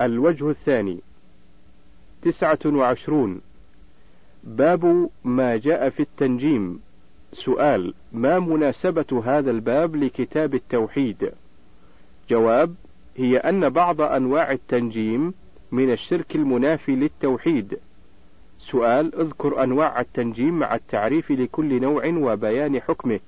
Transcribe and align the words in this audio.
الوجه 0.00 0.50
الثاني. 0.50 0.98
تسعة 2.22 2.58
وعشرون. 2.66 3.40
باب 4.44 5.10
ما 5.24 5.56
جاء 5.56 5.88
في 5.88 6.00
التنجيم. 6.00 6.80
سؤال 7.32 7.94
ما 8.12 8.38
مناسبة 8.38 9.22
هذا 9.24 9.50
الباب 9.50 9.96
لكتاب 9.96 10.54
التوحيد؟ 10.54 11.32
جواب 12.30 12.74
هي 13.16 13.36
أن 13.36 13.68
بعض 13.68 14.00
أنواع 14.00 14.52
التنجيم 14.52 15.34
من 15.72 15.92
الشرك 15.92 16.36
المنافي 16.36 16.96
للتوحيد. 16.96 17.78
سؤال 18.58 19.14
اذكر 19.20 19.62
أنواع 19.62 20.00
التنجيم 20.00 20.58
مع 20.58 20.74
التعريف 20.74 21.30
لكل 21.30 21.80
نوع 21.80 22.06
وبيان 22.06 22.80
حكمه. 22.80 23.20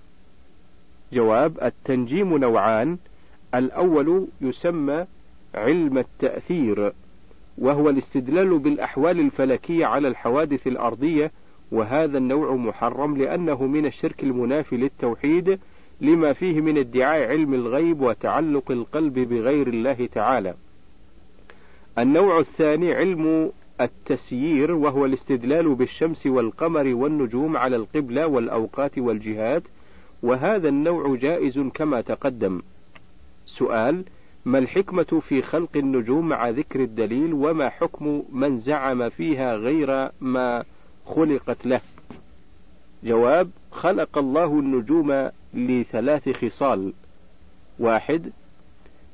جواب 1.12 1.62
التنجيم 1.62 2.38
نوعان. 2.38 2.98
الأول 3.54 4.26
يسمى 4.40 5.06
علم 5.54 5.98
التأثير 5.98 6.92
وهو 7.58 7.90
الاستدلال 7.90 8.58
بالأحوال 8.58 9.20
الفلكية 9.20 9.86
على 9.86 10.08
الحوادث 10.08 10.66
الأرضية 10.66 11.32
وهذا 11.72 12.18
النوع 12.18 12.54
محرم 12.54 13.16
لأنه 13.16 13.66
من 13.66 13.86
الشرك 13.86 14.22
المنافي 14.22 14.76
للتوحيد 14.76 15.58
لما 16.00 16.32
فيه 16.32 16.60
من 16.60 16.78
ادعاء 16.78 17.28
علم 17.28 17.54
الغيب 17.54 18.00
وتعلق 18.00 18.70
القلب 18.70 19.18
بغير 19.18 19.68
الله 19.68 20.08
تعالى. 20.12 20.54
النوع 21.98 22.38
الثاني 22.38 22.92
علم 22.92 23.52
التسيير 23.80 24.72
وهو 24.72 25.04
الاستدلال 25.04 25.74
بالشمس 25.74 26.26
والقمر 26.26 26.94
والنجوم 26.94 27.56
على 27.56 27.76
القبلة 27.76 28.26
والأوقات 28.26 28.98
والجهات 28.98 29.62
وهذا 30.22 30.68
النوع 30.68 31.16
جائز 31.16 31.58
كما 31.58 32.00
تقدم. 32.00 32.62
سؤال: 33.46 34.04
ما 34.44 34.58
الحكمة 34.58 35.22
في 35.28 35.42
خلق 35.42 35.76
النجوم 35.76 36.28
مع 36.28 36.48
ذكر 36.48 36.80
الدليل 36.80 37.34
وما 37.34 37.68
حكم 37.68 38.22
من 38.32 38.58
زعم 38.60 39.08
فيها 39.08 39.54
غير 39.54 40.10
ما 40.20 40.64
خلقت 41.06 41.66
له؟ 41.66 41.80
جواب 43.04 43.50
خلق 43.72 44.18
الله 44.18 44.44
النجوم 44.44 45.30
لثلاث 45.54 46.28
خصال. 46.28 46.92
واحد 47.78 48.30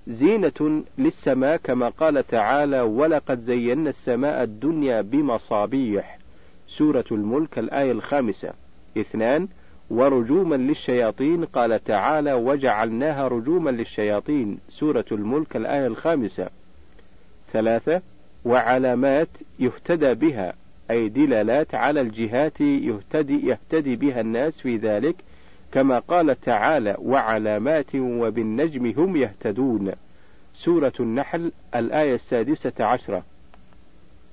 زينة 0.07 0.85
للسماء 0.99 1.57
كما 1.57 1.89
قال 1.89 2.27
تعالى 2.27 2.81
ولقد 2.81 3.45
زينا 3.45 3.91
السماء 3.91 4.43
الدنيا 4.43 5.01
بمصابيح. 5.01 6.19
سورة 6.69 7.05
الملك 7.13 7.59
الآية 7.59 7.93
الخامسة. 7.93 8.53
اثنان 8.99 9.49
ورجوما 9.91 10.57
للشياطين 10.57 11.45
قال 11.45 11.85
تعالى 11.85 12.33
وجعلناها 12.33 13.29
رجوما 13.29 13.71
للشياطين. 13.71 14.59
سورة 14.69 15.05
الملك 15.13 15.57
الآية 15.57 15.87
الخامسة. 15.87 16.51
ثلاثة 17.53 18.03
وعلامات 18.45 19.29
يهتدى 19.59 20.15
بها 20.15 20.55
أي 20.91 21.09
دلالات 21.09 21.75
على 21.75 22.01
الجهات 22.01 22.61
يهتدي, 22.61 23.47
يهتدي 23.47 23.97
بها 23.97 24.21
الناس 24.21 24.61
في 24.61 24.77
ذلك 24.77 25.17
كما 25.73 25.99
قال 25.99 26.41
تعالى 26.41 26.97
وعلامات 26.99 27.95
وبالنجم 27.95 28.87
هم 28.97 29.17
يهتدون. 29.17 29.93
سورة 30.55 30.93
النحل 31.01 31.53
الآية 31.75 32.15
السادسة 32.15 32.85
عشرة. 32.85 33.23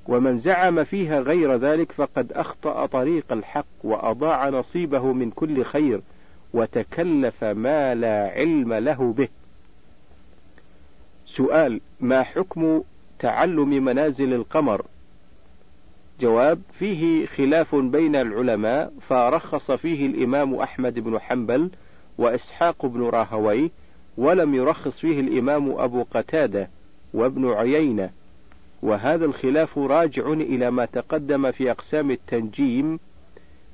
ومن 0.07 0.37
زعم 0.37 0.83
فيها 0.83 1.19
غير 1.19 1.55
ذلك 1.55 1.91
فقد 1.91 2.31
أخطأ 2.31 2.85
طريق 2.85 3.31
الحق 3.31 3.65
وأضاع 3.83 4.49
نصيبه 4.49 5.13
من 5.13 5.31
كل 5.31 5.65
خير 5.65 6.01
وتكلف 6.53 7.43
ما 7.43 7.95
لا 7.95 8.29
علم 8.29 8.73
له 8.73 9.13
به. 9.17 9.27
سؤال: 11.25 11.81
ما 11.99 12.23
حكم 12.23 12.81
تعلم 13.19 13.69
منازل 13.69 14.33
القمر؟ 14.33 14.85
جواب: 16.21 16.61
فيه 16.79 17.25
خلاف 17.25 17.75
بين 17.75 18.15
العلماء 18.15 18.93
فرخص 19.07 19.71
فيه 19.71 20.05
الإمام 20.05 20.55
أحمد 20.55 20.99
بن 20.99 21.19
حنبل 21.19 21.69
وإسحاق 22.17 22.85
بن 22.85 23.01
راهوي 23.01 23.71
ولم 24.17 24.55
يرخص 24.55 24.99
فيه 24.99 25.19
الإمام 25.19 25.71
أبو 25.71 26.05
قتادة 26.11 26.69
وابن 27.13 27.51
عيينة 27.51 28.09
وهذا 28.85 29.25
الخلاف 29.25 29.77
راجع 29.77 30.27
إلى 30.27 30.71
ما 30.71 30.85
تقدم 30.85 31.51
في 31.51 31.71
أقسام 31.71 32.11
التنجيم 32.11 32.99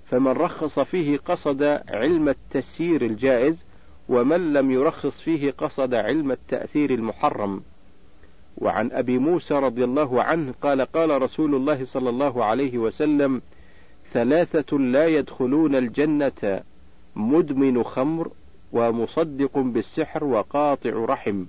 فمن 0.06 0.32
رخص 0.32 0.80
فيه 0.80 1.18
قصد 1.18 1.64
علم 1.90 2.30
التسيير 2.30 3.02
الجائز 3.02 3.66
ومن 4.10 4.54
لم 4.54 4.72
يرخص 4.72 5.22
فيه 5.22 5.52
قصد 5.52 5.94
علم 5.94 6.32
التأثير 6.32 6.94
المحرم. 6.94 7.62
وعن 8.58 8.92
أبي 8.92 9.18
موسى 9.18 9.54
رضي 9.54 9.84
الله 9.84 10.24
عنه 10.24 10.54
قال 10.62 10.82
قال 10.82 11.22
رسول 11.22 11.56
الله 11.56 11.86
صلى 11.86 12.10
الله 12.10 12.46
عليه 12.46 12.78
وسلم 12.78 13.42
ثلاثة 14.14 14.78
لا 14.78 15.08
يدخلون 15.08 15.76
الجنة 15.76 16.62
مدمن 17.16 17.84
خمر 17.84 18.32
ومصدق 18.72 19.58
بالسحر 19.58 20.24
وقاطع 20.24 20.90
رحم. 20.90 21.46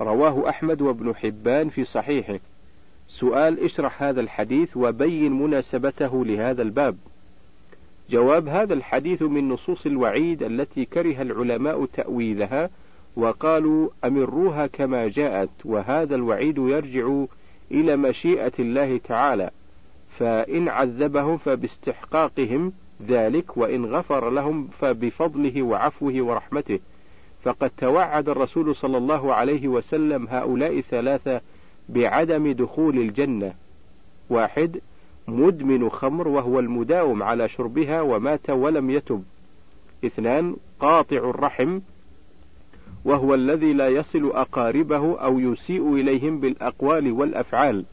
رواه 0.00 0.48
أحمد 0.48 0.82
وابن 0.82 1.14
حبان 1.14 1.68
في 1.68 1.84
صحيحه. 1.84 2.38
سؤال 3.08 3.64
اشرح 3.64 4.02
هذا 4.02 4.20
الحديث 4.20 4.76
وبين 4.76 5.32
مناسبته 5.32 6.24
لهذا 6.24 6.62
الباب. 6.62 6.96
جواب 8.10 8.48
هذا 8.48 8.74
الحديث 8.74 9.22
من 9.22 9.48
نصوص 9.48 9.86
الوعيد 9.86 10.42
التي 10.42 10.84
كره 10.84 11.22
العلماء 11.22 11.84
تأويلها 11.84 12.70
وقالوا 13.16 13.88
أمروها 14.04 14.66
كما 14.66 15.08
جاءت 15.08 15.50
وهذا 15.64 16.14
الوعيد 16.14 16.58
يرجع 16.58 17.24
إلى 17.70 17.96
مشيئة 17.96 18.52
الله 18.58 18.98
تعالى. 18.98 19.50
فإن 20.18 20.68
عذبهم 20.68 21.36
فباستحقاقهم 21.38 22.72
ذلك 23.08 23.56
وإن 23.56 23.86
غفر 23.86 24.30
لهم 24.30 24.68
فبفضله 24.80 25.62
وعفوه 25.62 26.22
ورحمته. 26.22 26.80
فقد 27.42 27.70
توعد 27.78 28.28
الرسول 28.28 28.76
صلى 28.76 28.98
الله 28.98 29.34
عليه 29.34 29.68
وسلم 29.68 30.28
هؤلاء 30.28 30.78
الثلاثة 30.78 31.40
بعدم 31.88 32.52
دخول 32.52 32.98
الجنة. 32.98 33.54
واحد 34.30 34.80
مدمن 35.28 35.88
خمر 35.90 36.28
وهو 36.28 36.58
المداوم 36.58 37.22
على 37.22 37.48
شربها 37.48 38.00
ومات 38.00 38.50
ولم 38.50 38.90
يتب. 38.90 39.24
اثنان 40.04 40.56
قاطع 40.80 41.16
الرحم 41.16 41.80
وهو 43.04 43.34
الذي 43.34 43.72
لا 43.72 43.88
يصل 43.88 44.30
أقاربه 44.30 45.18
أو 45.18 45.38
يسيء 45.40 45.94
إليهم 45.94 46.40
بالأقوال 46.40 47.12
والأفعال. 47.12 47.84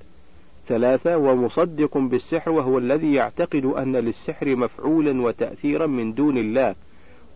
ثلاثة 0.67 1.17
ومصدق 1.17 1.97
بالسحر 1.97 2.51
وهو 2.51 2.77
الذي 2.77 3.13
يعتقد 3.13 3.65
أن 3.65 3.95
للسحر 3.95 4.55
مفعولا 4.55 5.21
وتأثيرا 5.21 5.87
من 5.87 6.13
دون 6.13 6.37
الله. 6.37 6.75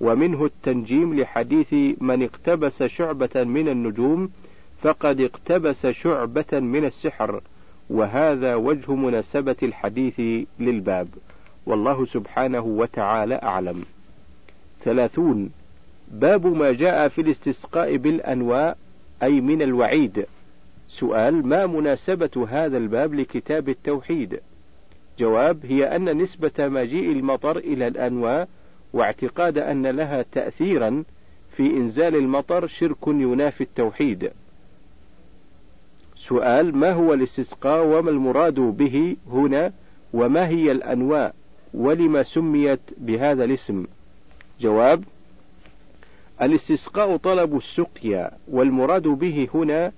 ومنه 0.02 0.46
التنجيم 0.46 1.20
لحديث 1.20 1.74
من 2.02 2.24
اقتبس 2.24 2.84
شعبة 2.84 3.44
من 3.44 3.70
النجوم 3.70 4.32
فقد 4.82 5.22
اقتبس 5.22 5.88
شعبة 5.88 6.60
من 6.60 6.86
السحر 6.86 7.42
وهذا 7.90 8.56
وجه 8.56 8.96
مناسبة 8.96 9.56
الحديث 9.64 10.46
للباب. 10.60 11.08
والله 11.66 12.06
سبحانه 12.06 12.62
وتعالى 12.62 13.36
أعلم. 13.44 13.84
ثلاثون. 14.84 15.50
باب 16.12 16.48
ما 16.48 16.72
جاء 16.72 17.08
في 17.08 17.22
الاستسقاء 17.22 17.98
بالأنواء 17.98 18.78
أي 19.24 19.42
من 19.42 19.62
الوعيد. 19.62 20.26
سؤال 20.88 21.48
ما 21.48 21.66
مناسبة 21.66 22.48
هذا 22.50 22.78
الباب 22.78 23.14
لكتاب 23.14 23.70
التوحيد؟ 23.70 24.40
جواب 25.20 25.66
هي 25.66 25.96
أن 25.96 26.18
نسبة 26.18 26.52
مجيء 26.60 27.12
المطر 27.12 27.58
إلى 27.58 27.88
الأنواء 27.88 28.48
واعتقاد 28.94 29.58
أن 29.58 29.88
لها 29.88 30.26
تأثيرا 30.32 31.04
في 31.58 31.68
إنزال 31.68 32.16
المطر 32.16 32.68
شرك 32.68 33.08
ينافي 33.08 33.62
التوحيد. 33.62 34.32
سؤال 36.16 36.78
ما 36.78 36.92
هو 36.92 37.14
الاستسقاء 37.14 37.86
وما 37.86 38.10
المراد 38.10 38.60
به 38.60 39.16
هنا 39.32 39.74
وما 40.14 40.48
هي 40.48 40.72
الأنواع 40.72 41.34
ولما 41.74 42.24
سميت 42.24 42.80
بهذا 42.98 43.44
الاسم؟ 43.44 43.86
جواب 44.62 45.04
الاستسقاء 46.42 47.18
طلب 47.18 47.58
السقيا 47.58 48.32
والمراد 48.48 49.04
به 49.08 49.48
هنا 49.54 49.92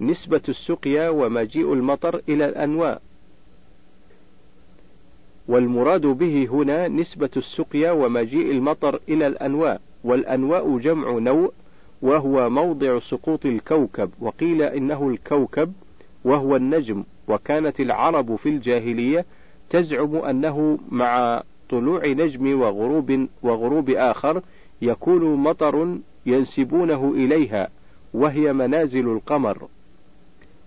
نسبة 0.00 0.42
السقيا 0.48 1.08
ومجيء 1.08 1.72
المطر 1.72 2.20
إلى 2.28 2.44
الأنواع 2.44 3.00
والمراد 5.48 6.06
به 6.06 6.48
هنا 6.52 6.88
نسبة 6.88 7.30
السقيا 7.36 7.90
ومجيء 7.92 8.50
المطر 8.50 9.00
إلى 9.08 9.26
الأنواء، 9.26 9.80
والأنواء 10.04 10.78
جمع 10.78 11.18
نوء، 11.18 11.52
وهو 12.02 12.50
موضع 12.50 12.98
سقوط 12.98 13.46
الكوكب، 13.46 14.10
وقيل 14.20 14.62
إنه 14.62 15.08
الكوكب 15.08 15.72
وهو 16.24 16.56
النجم، 16.56 17.04
وكانت 17.28 17.80
العرب 17.80 18.36
في 18.36 18.48
الجاهلية 18.48 19.24
تزعم 19.70 20.16
أنه 20.16 20.78
مع 20.90 21.42
طلوع 21.70 22.06
نجم 22.06 22.60
وغروب 22.60 23.26
وغروب 23.42 23.90
آخر 23.90 24.42
يكون 24.82 25.34
مطر 25.34 25.98
ينسبونه 26.26 27.12
إليها، 27.16 27.68
وهي 28.14 28.52
منازل 28.52 29.08
القمر. 29.08 29.68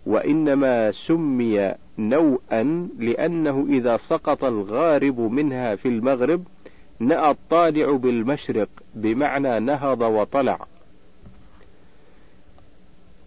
وإنما 0.07 0.91
سمي 0.91 1.73
نوءا 1.97 2.89
لأنه 2.99 3.65
إذا 3.69 3.97
سقط 3.97 4.43
الغارب 4.43 5.19
منها 5.19 5.75
في 5.75 5.87
المغرب 5.87 6.43
نأى 6.99 7.31
الطالع 7.31 7.91
بالمشرق 7.91 8.69
بمعنى 8.95 9.59
نهض 9.59 10.01
وطلع. 10.01 10.59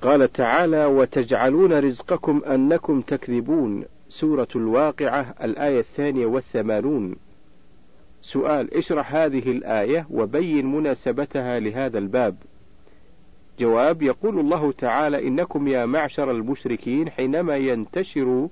قال 0.02 0.32
تعالى 0.32 0.84
وتجعلون 0.84 1.72
رزقكم 1.72 2.42
أنكم 2.46 3.00
تكذبون. 3.00 3.84
سورة 4.08 4.48
الواقعة 4.56 5.34
الآية 5.42 5.80
الثانية 5.80 6.26
والثمانون. 6.26 7.16
سؤال 8.22 8.74
اشرح 8.74 9.14
هذه 9.14 9.50
الآية 9.50 10.06
وبين 10.10 10.66
مناسبتها 10.66 11.60
لهذا 11.60 11.98
الباب. 11.98 12.36
جواب 13.60 14.02
يقول 14.02 14.40
الله 14.40 14.72
تعالى 14.72 15.28
إنكم 15.28 15.68
يا 15.68 15.86
معشر 15.86 16.30
المشركين 16.30 17.10
حينما 17.10 17.56
ينتشر 17.56 18.48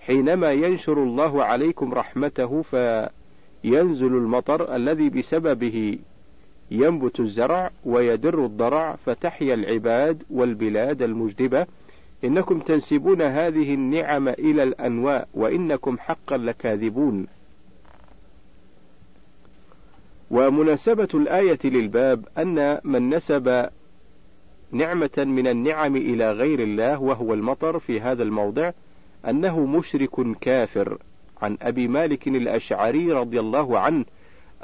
حينما 0.00 0.52
ينشر 0.52 1.02
الله 1.02 1.44
عليكم 1.44 1.94
رحمته 1.94 2.62
فينزل 2.62 4.06
المطر 4.06 4.76
الذي 4.76 5.08
بسببه 5.08 5.98
ينبت 6.70 7.20
الزرع 7.20 7.70
ويدر 7.84 8.44
الضرع 8.46 8.96
فتحيا 9.06 9.54
العباد 9.54 10.22
والبلاد 10.30 11.02
المجدبة. 11.02 11.66
إنكم 12.24 12.58
تنسبون 12.58 13.22
هذه 13.22 13.74
النعم 13.74 14.28
إلى 14.28 14.62
الأنواء 14.62 15.28
وإنكم 15.34 15.98
حقا 15.98 16.36
لكاذبون. 16.36 17.26
ومناسبة 20.30 21.08
الآية 21.14 21.58
للباب 21.64 22.24
أن 22.38 22.80
من 22.84 23.14
نسب 23.14 23.68
نعمة 24.74 25.10
من 25.18 25.46
النعم 25.46 25.96
إلى 25.96 26.32
غير 26.32 26.60
الله 26.60 27.02
وهو 27.02 27.34
المطر 27.34 27.78
في 27.78 28.00
هذا 28.00 28.22
الموضع 28.22 28.70
أنه 29.28 29.66
مشرك 29.66 30.38
كافر 30.40 30.98
عن 31.42 31.58
أبي 31.62 31.88
مالك 31.88 32.28
الأشعري 32.28 33.12
رضي 33.12 33.40
الله 33.40 33.78
عنه 33.78 34.04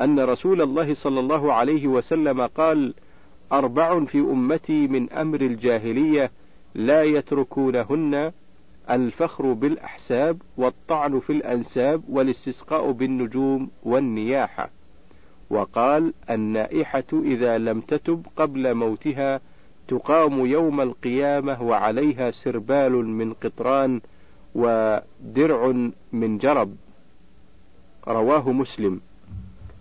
أن 0.01 0.21
رسول 0.21 0.62
الله 0.62 0.95
صلى 0.95 1.21
الله 1.21 1.53
عليه 1.53 1.87
وسلم 1.87 2.47
قال: 2.47 2.95
أربع 3.53 4.05
في 4.05 4.19
أمتي 4.19 4.87
من 4.87 5.12
أمر 5.12 5.41
الجاهلية 5.41 6.31
لا 6.75 7.03
يتركونهن 7.03 8.33
الفخر 8.91 9.53
بالأحساب 9.53 10.43
والطعن 10.57 11.21
في 11.21 11.33
الأنساب 11.33 12.03
والاستسقاء 12.09 12.91
بالنجوم 12.91 13.71
والنياحة. 13.83 14.71
وقال: 15.51 16.12
النائحة 16.31 17.05
إذا 17.12 17.59
لم 17.59 17.81
تتب 17.81 18.27
قبل 18.37 18.75
موتها 18.75 19.41
تقام 19.90 20.46
يوم 20.46 20.81
القيامة 20.81 21.62
وعليها 21.62 22.31
سربال 22.31 22.92
من 22.92 23.32
قطران 23.32 24.00
ودرع 24.54 25.90
من 26.12 26.38
جرب. 26.38 26.76
رواه 28.08 28.52
مسلم. 28.52 29.00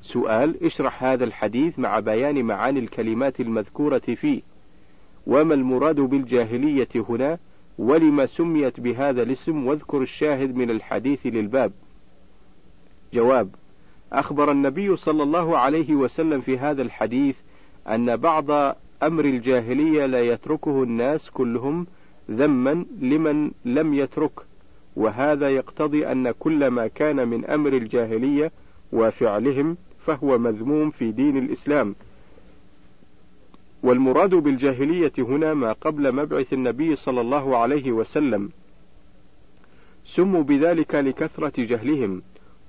سؤال 0.01 0.65
اشرح 0.65 1.03
هذا 1.03 1.23
الحديث 1.23 1.79
مع 1.79 1.99
بيان 1.99 2.45
معاني 2.45 2.79
الكلمات 2.79 3.39
المذكورة 3.39 3.99
فيه 3.99 4.41
وما 5.27 5.53
المراد 5.53 5.95
بالجاهلية 5.95 6.89
هنا 6.95 7.37
ولما 7.77 8.25
سميت 8.25 8.79
بهذا 8.79 9.21
الاسم 9.21 9.67
واذكر 9.67 10.01
الشاهد 10.01 10.55
من 10.55 10.69
الحديث 10.69 11.19
للباب 11.25 11.71
جواب 13.13 13.49
أخبر 14.13 14.51
النبي 14.51 14.95
صلى 14.95 15.23
الله 15.23 15.57
عليه 15.57 15.95
وسلم 15.95 16.41
في 16.41 16.57
هذا 16.57 16.81
الحديث 16.81 17.35
أن 17.87 18.17
بعض 18.17 18.75
أمر 19.03 19.25
الجاهلية 19.25 20.05
لا 20.05 20.21
يتركه 20.21 20.83
الناس 20.83 21.29
كلهم 21.29 21.87
ذما 22.31 22.85
لمن 23.01 23.51
لم 23.65 23.93
يتركه 23.93 24.43
وهذا 24.95 25.49
يقتضي 25.49 26.11
أن 26.11 26.31
كل 26.31 26.67
ما 26.67 26.87
كان 26.87 27.27
من 27.27 27.45
أمر 27.45 27.73
الجاهلية 27.73 28.51
وفعلهم 28.93 29.77
فهو 30.05 30.37
مذموم 30.37 30.89
في 30.89 31.11
دين 31.11 31.37
الإسلام. 31.37 31.95
والمراد 33.83 34.29
بالجاهلية 34.29 35.11
هنا 35.17 35.53
ما 35.53 35.71
قبل 35.71 36.11
مبعث 36.15 36.53
النبي 36.53 36.95
صلى 36.95 37.21
الله 37.21 37.57
عليه 37.57 37.91
وسلم. 37.91 38.49
سموا 40.05 40.43
بذلك 40.43 40.95
لكثرة 40.95 41.63
جهلهم 41.63 42.21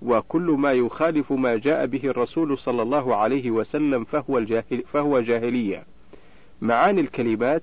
وكل 0.03 0.57
ما 0.59 0.73
يخالف 0.73 1.33
ما 1.33 1.57
جاء 1.57 1.87
به 1.87 2.05
الرسول 2.05 2.59
صلى 2.59 2.83
الله 2.83 3.17
عليه 3.17 3.51
وسلم 3.51 4.05
فهو, 4.05 4.39
الجاهل 4.39 4.83
فهو 4.93 5.21
جاهلية. 5.21 5.85
معاني 6.63 7.01
الكلمات. 7.01 7.63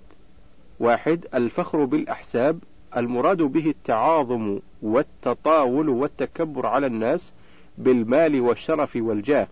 واحد 0.79 1.25
الفخر 1.33 1.85
بالأحساب 1.85 2.59
المراد 2.97 3.37
به 3.37 3.69
التعاظم 3.69 4.59
والتطاول 4.81 5.89
والتكبر 5.89 6.65
على 6.65 6.87
الناس 6.87 7.33
بالمال 7.77 8.41
والشرف 8.41 8.95
والجاه. 8.95 9.47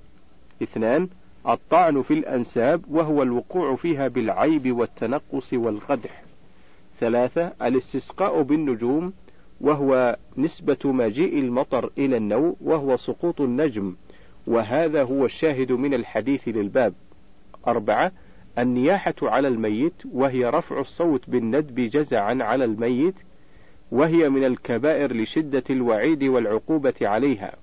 اثنان 0.63 1.09
الطعن 1.47 2.01
في 2.01 2.13
الأنساب 2.13 2.81
وهو 2.89 3.23
الوقوع 3.23 3.75
فيها 3.75 4.07
بالعيب 4.07 4.77
والتنقص 4.77 5.53
والقدح. 5.53 6.23
ثلاثة 6.99 7.53
الاستسقاء 7.61 8.41
بالنجوم 8.41 9.13
وهو 9.61 10.17
نسبة 10.37 10.77
مجيء 10.85 11.39
المطر 11.39 11.89
إلى 11.97 12.17
النوء 12.17 12.55
وهو 12.61 12.97
سقوط 12.97 13.41
النجم. 13.41 13.95
وهذا 14.47 15.03
هو 15.03 15.25
الشاهد 15.25 15.71
من 15.71 15.93
الحديث 15.93 16.47
للباب. 16.47 16.93
أربعة 17.67 18.11
النياحة 18.59 19.15
على 19.21 19.47
الميت 19.47 19.93
وهي 20.11 20.45
رفع 20.45 20.79
الصوت 20.79 21.29
بالندب 21.29 21.75
جزعا 21.75 22.37
على 22.41 22.65
الميت 22.65 23.15
وهي 23.91 24.29
من 24.29 24.43
الكبائر 24.43 25.13
لشدة 25.13 25.63
الوعيد 25.69 26.23
والعقوبة 26.23 26.93
عليها. 27.01 27.55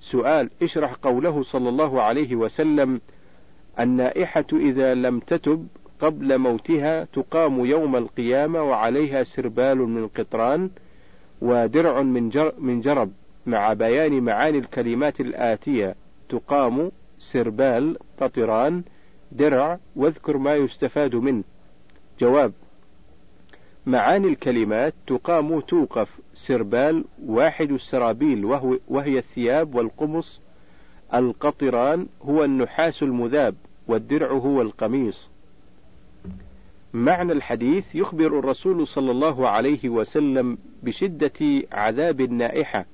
سؤال 0.00 0.50
اشرح 0.62 0.92
قوله 0.94 1.42
صلى 1.42 1.68
الله 1.68 2.02
عليه 2.02 2.36
وسلم 2.36 3.00
النائحة 3.80 4.44
إذا 4.52 4.94
لم 4.94 5.20
تتب 5.20 5.68
قبل 6.00 6.38
موتها 6.38 7.04
تقام 7.04 7.66
يوم 7.66 7.96
القيامة 7.96 8.62
وعليها 8.62 9.24
سربال 9.24 9.78
من 9.78 10.08
قطران 10.08 10.70
ودرع 11.40 12.02
من, 12.02 12.28
جر 12.28 12.52
من 12.58 12.80
جرب 12.80 13.12
مع 13.46 13.72
بيان 13.72 14.22
معاني 14.22 14.58
الكلمات 14.58 15.20
الآتية 15.20 15.94
تقام 16.28 16.90
سربال 17.18 17.96
قطران 18.20 18.82
درع 19.32 19.78
واذكر 19.96 20.36
ما 20.36 20.54
يستفاد 20.54 21.14
منه. 21.16 21.44
جواب 22.20 22.52
معاني 23.86 24.28
الكلمات 24.28 24.94
تقام 25.06 25.60
توقف 25.60 26.08
سربال 26.34 27.04
واحد 27.26 27.72
السرابيل 27.72 28.44
وهو 28.44 28.78
وهي 28.88 29.18
الثياب 29.18 29.74
والقمص 29.74 30.40
القطران 31.14 32.06
هو 32.22 32.44
النحاس 32.44 33.02
المذاب 33.02 33.54
والدرع 33.88 34.32
هو 34.32 34.62
القميص. 34.62 35.30
معنى 36.92 37.32
الحديث 37.32 37.84
يخبر 37.94 38.38
الرسول 38.38 38.86
صلى 38.86 39.10
الله 39.10 39.48
عليه 39.48 39.88
وسلم 39.88 40.58
بشدة 40.82 41.66
عذاب 41.72 42.20
النائحة 42.20 42.86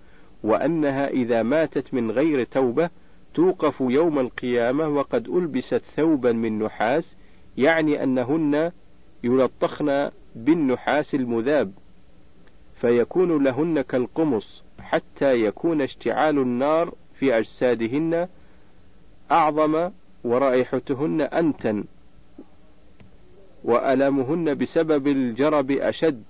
وأنها 0.42 1.08
إذا 1.08 1.42
ماتت 1.42 1.94
من 1.94 2.10
غير 2.10 2.44
توبة 2.44 2.90
توقف 3.36 3.80
يوم 3.80 4.18
القيامة 4.18 4.88
وقد 4.88 5.28
ألبست 5.28 5.82
ثوبا 5.96 6.32
من 6.32 6.58
نحاس 6.58 7.16
يعني 7.56 8.02
أنهن 8.02 8.72
يلطخن 9.24 10.10
بالنحاس 10.34 11.14
المذاب 11.14 11.72
فيكون 12.80 13.44
لهن 13.44 13.80
كالقمص 13.80 14.62
حتى 14.80 15.44
يكون 15.44 15.82
اشتعال 15.82 16.38
النار 16.38 16.94
في 17.18 17.38
أجسادهن 17.38 18.28
أعظم 19.30 19.90
ورائحتهن 20.24 21.20
أنتن 21.20 21.84
وألمهن 23.64 24.54
بسبب 24.54 25.06
الجرب 25.06 25.70
أشد 25.70 26.22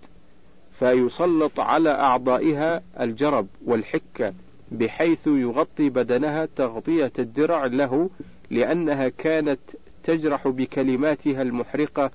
فيسلط 0.78 1.60
على 1.60 1.90
أعضائها 1.90 2.82
الجرب 3.00 3.46
والحكة. 3.66 4.32
بحيث 4.72 5.26
يغطي 5.26 5.88
بدنها 5.88 6.48
تغطية 6.56 7.12
الدرع 7.18 7.66
له 7.66 8.10
لأنها 8.50 9.08
كانت 9.08 9.60
تجرح 10.04 10.48
بكلماتها 10.48 11.42
المحرقة 11.42 12.10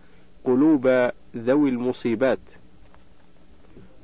قلوب 0.46 1.12
ذوي 1.36 1.70
المصيبات 1.70 2.40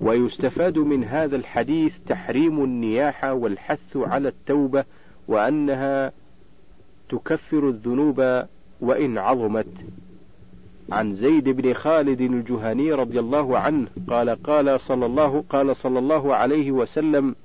ويستفاد 0.01 0.77
من 0.77 1.03
هذا 1.03 1.35
الحديث 1.35 1.93
تحريم 2.07 2.63
النياحة 2.63 3.33
والحث 3.33 3.97
على 3.97 4.27
التوبة 4.27 4.83
وأنها 5.27 6.11
تكفر 7.09 7.69
الذنوب 7.69 8.45
وإن 8.81 9.17
عظمت. 9.17 9.67
عن 10.91 11.13
زيد 11.13 11.49
بن 11.49 11.73
خالد 11.73 12.21
الجهني 12.21 12.93
رضي 12.93 13.19
الله 13.19 13.57
عنه 13.57 13.87
قال 14.07 14.29
قال 14.43 14.79
صلى 14.79 15.05
الله 15.05 15.43
قال 15.49 15.75
صلى 15.75 15.99
الله 15.99 16.35
عليه 16.35 16.71
وسلم 16.71 17.35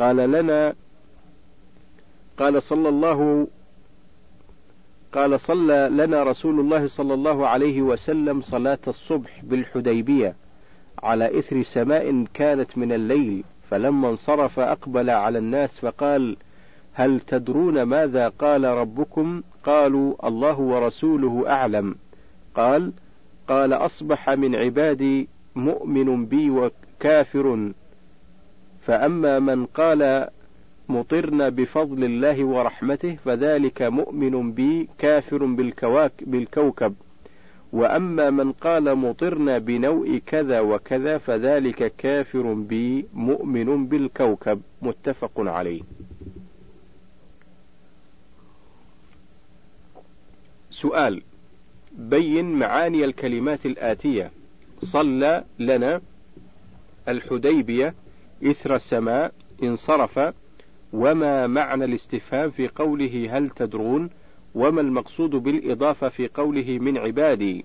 قال 0.00 0.16
لنا 0.16 0.74
قال 2.38 2.62
صلى 2.62 2.88
الله 2.88 3.48
قال 5.12 5.40
صلى 5.40 5.88
لنا 5.92 6.22
رسول 6.22 6.60
الله 6.60 6.86
صلى 6.86 7.14
الله 7.14 7.48
عليه 7.48 7.82
وسلم 7.82 8.40
صلاة 8.40 8.78
الصبح 8.88 9.40
بالحديبية 9.42 10.34
على 11.02 11.38
إثر 11.38 11.62
سماء 11.62 12.24
كانت 12.34 12.78
من 12.78 12.92
الليل 12.92 13.44
فلما 13.70 14.08
انصرف 14.10 14.58
أقبل 14.58 15.10
على 15.10 15.38
الناس 15.38 15.80
فقال 15.80 16.36
هل 16.92 17.20
تدرون 17.20 17.82
ماذا 17.82 18.28
قال 18.28 18.64
ربكم؟ 18.64 19.42
قالوا 19.64 20.28
الله 20.28 20.60
ورسوله 20.60 21.44
أعلم 21.50 21.94
قال 22.54 22.92
قال 23.48 23.72
أصبح 23.72 24.30
من 24.30 24.56
عبادي 24.56 25.28
مؤمن 25.54 26.26
بي 26.26 26.50
وكافر 26.50 27.72
فأما 28.86 29.38
من 29.38 29.66
قال 29.66 30.28
مطرنا 30.88 31.48
بفضل 31.48 32.04
الله 32.04 32.44
ورحمته 32.44 33.16
فذلك 33.24 33.82
مؤمن 33.82 34.52
بي 34.52 34.88
كافر 34.98 35.44
بالكوكب. 36.20 36.94
وأما 37.72 38.30
من 38.30 38.52
قال 38.52 38.94
مطرنا 38.94 39.58
بنوء 39.58 40.18
كذا 40.26 40.60
وكذا 40.60 41.18
فذلك 41.18 41.92
كافر 41.98 42.52
بي 42.52 43.06
مؤمن 43.14 43.86
بالكوكب. 43.86 44.62
متفق 44.82 45.32
عليه. 45.36 45.82
سؤال 50.70 51.22
بين 51.92 52.44
معاني 52.44 53.04
الكلمات 53.04 53.66
الآتية 53.66 54.30
صلى 54.82 55.44
لنا 55.58 56.00
الحديبية 57.08 57.94
إثر 58.44 58.74
السماء 58.74 59.32
انصرف 59.62 60.34
وما 60.92 61.46
معنى 61.46 61.84
الاستفهام 61.84 62.50
في 62.50 62.68
قوله 62.68 63.28
هل 63.36 63.50
تدرون؟ 63.50 64.10
وما 64.54 64.80
المقصود 64.80 65.30
بالإضافة 65.30 66.08
في 66.08 66.28
قوله 66.28 66.78
من 66.78 66.98
عبادي؟ 66.98 67.64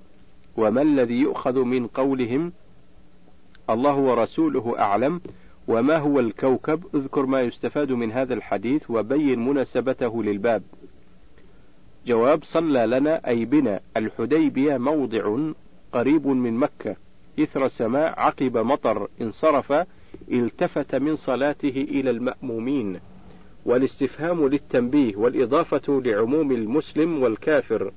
وما 0.57 0.81
الذي 0.81 1.13
يؤخذ 1.13 1.59
من 1.59 1.87
قولهم؟ 1.87 2.53
الله 3.69 3.95
ورسوله 3.95 4.75
أعلم. 4.79 5.21
وما 5.67 5.97
هو 5.97 6.19
الكوكب؟ 6.19 6.83
اذكر 6.95 7.25
ما 7.25 7.41
يستفاد 7.41 7.91
من 7.91 8.11
هذا 8.11 8.33
الحديث 8.33 8.91
وبين 8.91 9.45
مناسبته 9.45 10.23
للباب. 10.23 10.63
جواب 12.07 12.43
صلى 12.43 12.85
لنا 12.85 13.27
أي 13.27 13.45
بنا 13.45 13.79
الحديبية 13.97 14.77
موضع 14.77 15.37
قريب 15.91 16.27
من 16.27 16.53
مكة. 16.53 16.95
إثر 17.39 17.67
سماء 17.67 18.19
عقب 18.19 18.57
مطر 18.57 19.07
انصرف 19.21 19.73
التفت 20.31 20.95
من 20.95 21.15
صلاته 21.15 21.85
إلى 21.89 22.09
المأمومين 22.09 22.99
والاستفهام 23.65 24.47
للتنبيه 24.47 25.15
والإضافة 25.15 26.01
لعموم 26.05 26.51
المسلم 26.51 27.23
والكافر 27.23 27.91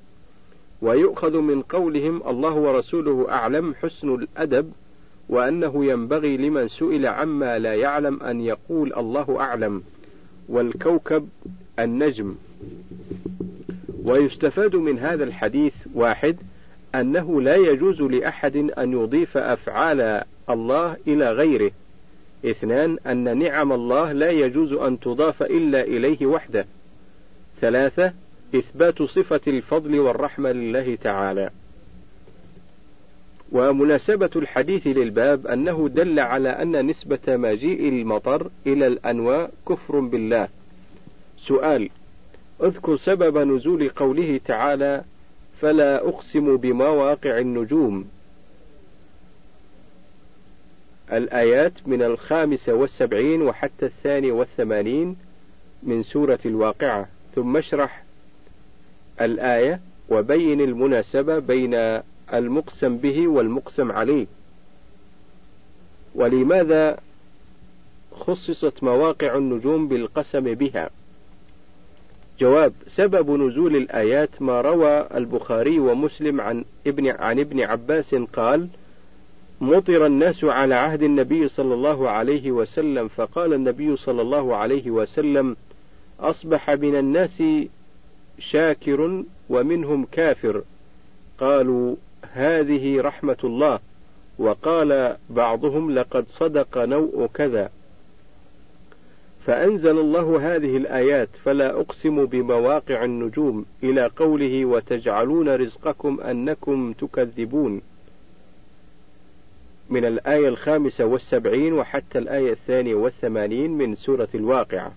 ويؤخذ 0.83 1.39
من 1.41 1.63
قولهم 1.63 2.23
الله 2.29 2.55
ورسوله 2.55 3.27
أعلم 3.31 3.75
حسن 3.75 4.15
الأدب 4.15 4.73
وأنه 5.29 5.85
ينبغي 5.85 6.37
لمن 6.37 6.69
سئل 6.69 7.07
عما 7.07 7.59
لا 7.59 7.75
يعلم 7.75 8.23
أن 8.23 8.41
يقول 8.41 8.95
الله 8.95 9.41
أعلم 9.41 9.83
والكوكب 10.49 11.29
النجم. 11.79 12.35
ويستفاد 14.05 14.77
من 14.77 14.99
هذا 14.99 15.25
الحديث 15.25 15.75
واحد 15.95 16.37
أنه 16.95 17.41
لا 17.41 17.57
يجوز 17.57 18.03
لأحد 18.03 18.57
أن 18.57 18.93
يضيف 18.93 19.37
أفعال 19.37 20.23
الله 20.51 20.97
إلى 21.07 21.33
غيره. 21.33 21.71
اثنان 22.45 22.99
أن 23.07 23.39
نعم 23.39 23.73
الله 23.73 24.13
لا 24.13 24.31
يجوز 24.31 24.73
أن 24.73 25.01
تضاف 25.01 25.43
إلا 25.43 25.81
إليه 25.81 26.27
وحده. 26.27 26.67
ثلاثة 27.61 28.13
إثبات 28.55 29.03
صفة 29.03 29.41
الفضل 29.47 29.99
والرحمة 29.99 30.53
لله 30.53 30.95
تعالى. 30.95 31.51
ومناسبة 33.53 34.31
الحديث 34.37 34.87
للباب 34.87 35.47
أنه 35.47 35.89
دل 35.89 36.21
على 36.21 36.49
أن 36.49 36.87
نسبة 36.87 37.19
مجيء 37.37 37.89
المطر 37.89 38.51
إلى 38.67 38.87
الأنواء 38.87 39.51
كفر 39.69 40.01
بالله. 40.01 40.49
سؤال 41.39 41.91
أذكر 42.63 42.97
سبب 42.97 43.39
نزول 43.39 43.89
قوله 43.89 44.41
تعالى 44.45 45.05
فلا 45.61 46.09
أقسم 46.09 46.57
بمواقع 46.57 47.39
النجوم 47.39 48.09
الآيات 51.13 51.73
من 51.87 52.03
الخامسة 52.03 52.75
والسبعين 52.75 53.43
وحتى 53.43 53.87
الثاني 53.87 54.31
والثمانين 54.31 55.17
من 55.83 56.03
سورة 56.03 56.39
الواقعة. 56.47 57.09
ثم 57.35 57.57
اشرح 57.57 58.05
الآية 59.21 59.81
وبين 60.09 60.61
المناسبة 60.61 61.39
بين 61.39 61.75
المقسم 62.35 62.97
به 62.97 63.29
والمقسم 63.29 63.93
عليه. 63.93 64.27
ولماذا 66.15 66.99
خصصت 68.13 68.83
مواقع 68.83 69.37
النجوم 69.37 69.89
بالقسم 69.89 70.55
بها؟ 70.55 70.91
جواب 72.41 72.73
سبب 72.87 73.31
نزول 73.31 73.77
الآيات 73.77 74.43
ما 74.43 74.61
روى 74.61 75.07
البخاري 75.15 75.79
ومسلم 75.79 76.41
عن 76.41 76.65
ابن 76.87 77.07
عن 77.09 77.41
ابن 77.41 77.61
عباس 77.61 78.15
قال: 78.15 78.69
مطر 79.61 80.07
الناس 80.07 80.45
على 80.45 80.75
عهد 80.75 81.03
النبي 81.03 81.49
صلى 81.49 81.75
الله 81.75 82.11
عليه 82.11 82.53
وسلم 82.53 83.09
فقال 83.09 83.53
النبي 83.53 83.97
صلى 83.97 84.23
الله 84.23 84.57
عليه 84.57 84.91
وسلم: 84.91 85.57
أصبح 86.21 86.71
من 86.71 86.97
الناس 86.97 87.43
شاكر 88.39 89.25
ومنهم 89.51 90.07
كافر. 90.13 90.63
قالوا 91.39 91.97
هذه 92.33 93.01
رحمة 93.01 93.37
الله. 93.45 93.79
وقال 94.39 95.17
بعضهم 95.31 95.91
لقد 95.91 96.27
صدق 96.29 96.79
نوء 96.79 97.27
كذا. 97.35 97.71
فأنزل 99.47 99.99
الله 99.99 100.57
هذه 100.57 100.77
الآيات 100.77 101.29
فلا 101.45 101.81
أقسم 101.81 102.27
بمواقع 102.27 103.05
النجوم 103.05 103.67
إلى 103.83 104.11
قوله 104.17 104.65
وتجعلون 104.65 105.49
رزقكم 105.49 106.21
أنكم 106.21 106.93
تكذبون. 106.93 107.81
من 109.91 110.05
الآية 110.05 110.49
الخامسة 110.49 111.05
والسبعين 111.05 111.73
وحتى 111.73 112.19
الآية 112.19 112.53
الثانية 112.53 112.95
والثمانين 112.95 113.71
من 113.71 113.97
سورة 113.97 114.29
الواقعة. 114.35 114.93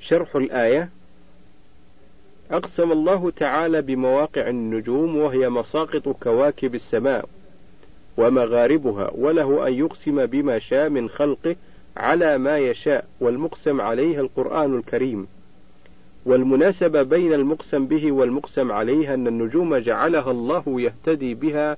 شرح 0.00 0.36
الآية 0.36 0.88
أقسم 2.50 2.92
الله 2.92 3.30
تعالى 3.30 3.82
بمواقع 3.82 4.48
النجوم 4.48 5.16
وهي 5.16 5.48
مساقط 5.48 6.08
كواكب 6.08 6.74
السماء 6.74 7.28
ومغاربها 8.16 9.10
وله 9.14 9.68
أن 9.68 9.72
يقسم 9.72 10.26
بما 10.26 10.58
شاء 10.58 10.88
من 10.88 11.08
خلقه 11.08 11.56
على 11.96 12.38
ما 12.38 12.58
يشاء 12.58 13.04
والمقسم 13.20 13.80
عليه 13.80 14.20
القرآن 14.20 14.76
الكريم. 14.78 15.26
والمناسبة 16.24 17.02
بين 17.02 17.32
المقسم 17.32 17.86
به 17.86 18.12
والمقسم 18.12 18.72
عليه 18.72 19.14
أن 19.14 19.26
النجوم 19.26 19.76
جعلها 19.76 20.30
الله 20.30 20.64
يهتدي 20.66 21.34
بها 21.34 21.76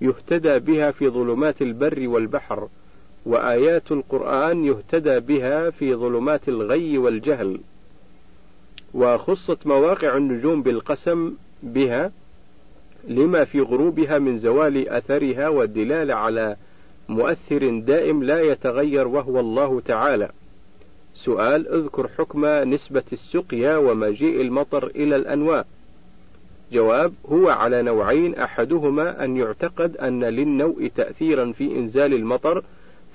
يهتدى 0.00 0.58
بها 0.58 0.90
في 0.90 1.08
ظلمات 1.08 1.62
البر 1.62 2.08
والبحر 2.08 2.68
وآيات 3.26 3.92
القرآن 3.92 4.64
يهتدى 4.64 5.20
بها 5.20 5.70
في 5.70 5.94
ظلمات 5.94 6.48
الغي 6.48 6.98
والجهل 6.98 7.60
وخصت 8.94 9.66
مواقع 9.66 10.16
النجوم 10.16 10.62
بالقسم 10.62 11.34
بها 11.62 12.12
لما 13.08 13.44
في 13.44 13.60
غروبها 13.60 14.18
من 14.18 14.38
زوال 14.38 14.88
أثرها 14.88 15.48
والدلالة 15.48 16.14
على 16.14 16.56
مؤثر 17.08 17.80
دائم 17.80 18.22
لا 18.22 18.40
يتغير 18.40 19.08
وهو 19.08 19.40
الله 19.40 19.80
تعالى. 19.80 20.30
سؤال 21.14 21.68
اذكر 21.68 22.08
حكم 22.08 22.46
نسبة 22.46 23.02
السقيا 23.12 23.76
ومجيء 23.76 24.40
المطر 24.40 24.86
إلى 24.86 25.16
الأنواء. 25.16 25.66
جواب 26.72 27.14
هو 27.26 27.48
على 27.48 27.82
نوعين 27.82 28.34
أحدهما 28.34 29.24
أن 29.24 29.36
يعتقد 29.36 29.96
أن 29.96 30.24
للنوء 30.24 30.90
تأثيرا 30.96 31.52
في 31.52 31.78
إنزال 31.78 32.14
المطر 32.14 32.64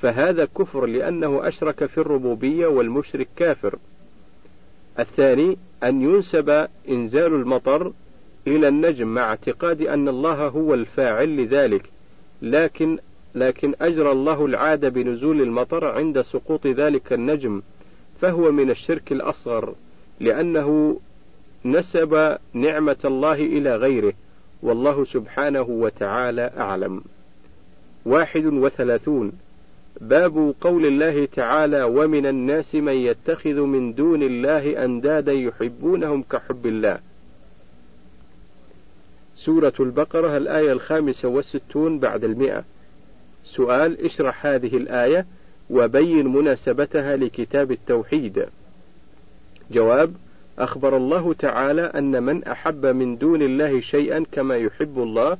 فهذا 0.01 0.45
كفر 0.45 0.85
لأنه 0.85 1.47
أشرك 1.47 1.85
في 1.85 1.97
الربوبية 1.97 2.67
والمشرك 2.67 3.27
كافر. 3.35 3.75
الثاني 4.99 5.57
أن 5.83 6.01
ينسب 6.01 6.67
إنزال 6.89 7.33
المطر 7.33 7.93
إلى 8.47 8.67
النجم 8.67 9.07
مع 9.07 9.21
اعتقاد 9.21 9.81
أن 9.81 10.07
الله 10.07 10.47
هو 10.47 10.73
الفاعل 10.73 11.37
لذلك، 11.37 11.89
لكن 12.41 12.97
لكن 13.35 13.73
أجرى 13.81 14.11
الله 14.11 14.45
العادة 14.45 14.89
بنزول 14.89 15.41
المطر 15.41 15.85
عند 15.85 16.21
سقوط 16.21 16.67
ذلك 16.67 17.13
النجم، 17.13 17.61
فهو 18.21 18.51
من 18.51 18.69
الشرك 18.69 19.11
الأصغر، 19.11 19.75
لأنه 20.19 20.99
نسب 21.65 22.37
نعمة 22.53 22.97
الله 23.05 23.33
إلى 23.33 23.75
غيره، 23.75 24.13
والله 24.63 25.05
سبحانه 25.05 25.61
وتعالى 25.61 26.51
أعلم. 26.57 27.01
واحد 28.05 28.45
وثلاثون. 28.45 29.31
باب 30.01 30.53
قول 30.61 30.85
الله 30.85 31.25
تعالى 31.25 31.83
ومن 31.83 32.25
الناس 32.25 32.75
من 32.75 32.93
يتخذ 32.93 33.61
من 33.61 33.93
دون 33.93 34.23
الله 34.23 34.85
أندادا 34.85 35.33
يحبونهم 35.33 36.23
كحب 36.23 36.65
الله. 36.65 36.99
سورة 39.35 39.73
البقرة 39.79 40.37
الآية 40.37 40.71
الخامسة 40.71 41.29
والستون 41.29 41.99
بعد 41.99 42.23
المئة. 42.23 42.63
سؤال 43.43 44.05
اشرح 44.05 44.45
هذه 44.45 44.77
الآية؟ 44.77 45.25
وبين 45.69 46.27
مناسبتها 46.27 47.15
لكتاب 47.15 47.71
التوحيد. 47.71 48.45
جواب 49.71 50.13
أخبر 50.59 50.97
الله 50.97 51.33
تعالى 51.33 51.81
أن 51.81 52.23
من 52.23 52.43
أحب 52.43 52.85
من 52.85 53.17
دون 53.17 53.41
الله 53.41 53.79
شيئا 53.79 54.25
كما 54.31 54.57
يحب 54.57 54.99
الله 54.99 55.37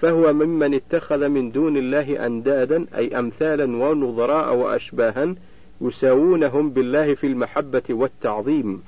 فهو 0.00 0.32
ممن 0.32 0.74
اتخذ 0.74 1.28
من 1.28 1.52
دون 1.52 1.76
الله 1.76 2.26
أندادا 2.26 2.86
أي 2.96 3.18
أمثالا 3.18 3.76
ونظراء 3.76 4.54
وأشباها 4.54 5.34
يساوونهم 5.80 6.70
بالله 6.70 7.14
في 7.14 7.26
المحبة 7.26 7.82
والتعظيم. 7.90 8.82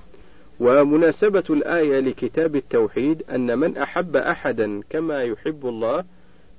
ومناسبة 0.60 1.44
الآية 1.50 2.00
لكتاب 2.00 2.56
التوحيد 2.56 3.22
أن 3.30 3.58
من 3.58 3.76
أحب 3.76 4.16
أحدا 4.16 4.80
كما 4.90 5.22
يحب 5.22 5.66
الله 5.68 6.04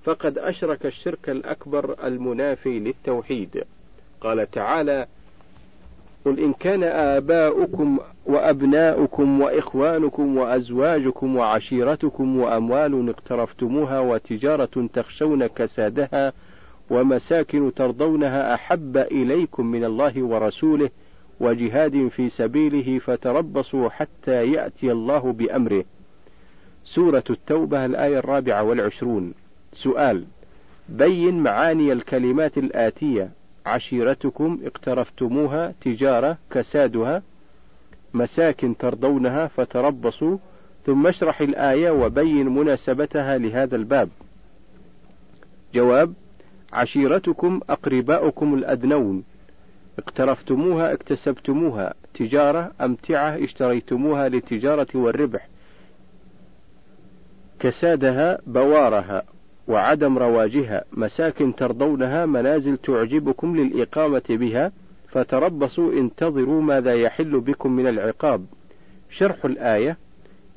فقد 0.03 0.37
أشرك 0.37 0.85
الشرك 0.85 1.29
الأكبر 1.29 1.95
المنافي 2.03 2.79
للتوحيد. 2.79 3.63
قال 4.23 4.51
تعالى 4.51 5.07
قل 6.25 6.39
إن 6.39 6.53
كان 6.53 6.83
آباؤكم 6.83 7.99
وأبناؤكم 8.25 9.41
وإخوانكم 9.41 10.37
وأزواجكم 10.37 11.35
وعشيرتكم 11.35 12.39
وأموال 12.39 13.09
اقترفتموها 13.09 13.99
وتجارة 13.99 14.87
تخشون 14.93 15.47
كسادها 15.47 16.33
ومساكن 16.89 17.73
ترضونها 17.73 18.53
أحب 18.53 18.97
إليكم 18.97 19.65
من 19.65 19.83
الله 19.83 20.23
ورسوله 20.23 20.89
وجهاد 21.39 22.07
في 22.07 22.29
سبيله 22.29 22.99
فتربصوا 22.99 23.89
حتى 23.89 24.51
يأتي 24.51 24.91
الله 24.91 25.19
بأمره. 25.19 25.83
سورة 26.85 27.23
التوبة 27.29 27.85
الآية 27.85 28.19
الرابعة 28.19 28.63
والعشرون. 28.63 29.33
سؤال: 29.73 30.23
بين 30.89 31.39
معاني 31.39 31.93
الكلمات 31.93 32.57
الآتية: 32.57 33.29
عشيرتكم 33.65 34.59
اقترفتموها 34.63 35.73
تجارة 35.81 36.37
كسادها 36.51 37.21
مساكن 38.13 38.77
ترضونها 38.77 39.47
فتربصوا 39.47 40.37
ثم 40.85 41.07
اشرح 41.07 41.41
الآية 41.41 41.91
وبين 41.91 42.47
مناسبتها 42.49 43.37
لهذا 43.37 43.75
الباب. 43.75 44.09
جواب: 45.73 46.13
عشيرتكم 46.73 47.59
أقرباؤكم 47.69 48.53
الأدنون. 48.53 49.23
اقترفتموها 49.99 50.93
اكتسبتموها. 50.93 51.93
تجارة 52.13 52.71
أمتعة 52.81 53.43
اشتريتموها 53.43 54.29
للتجارة 54.29 54.87
والربح. 54.93 55.47
كسادها 57.59 58.39
بوارها. 58.47 59.23
وعدم 59.67 60.17
رواجها. 60.17 60.83
مساكن 60.93 61.55
ترضونها 61.55 62.25
منازل 62.25 62.77
تعجبكم 62.77 63.55
للإقامة 63.55 64.23
بها 64.29 64.71
فتربصوا 65.07 65.93
انتظروا 65.93 66.61
ماذا 66.61 66.93
يحل 66.93 67.39
بكم 67.39 67.71
من 67.71 67.87
العقاب. 67.87 68.45
شرح 69.09 69.45
الآية 69.45 69.97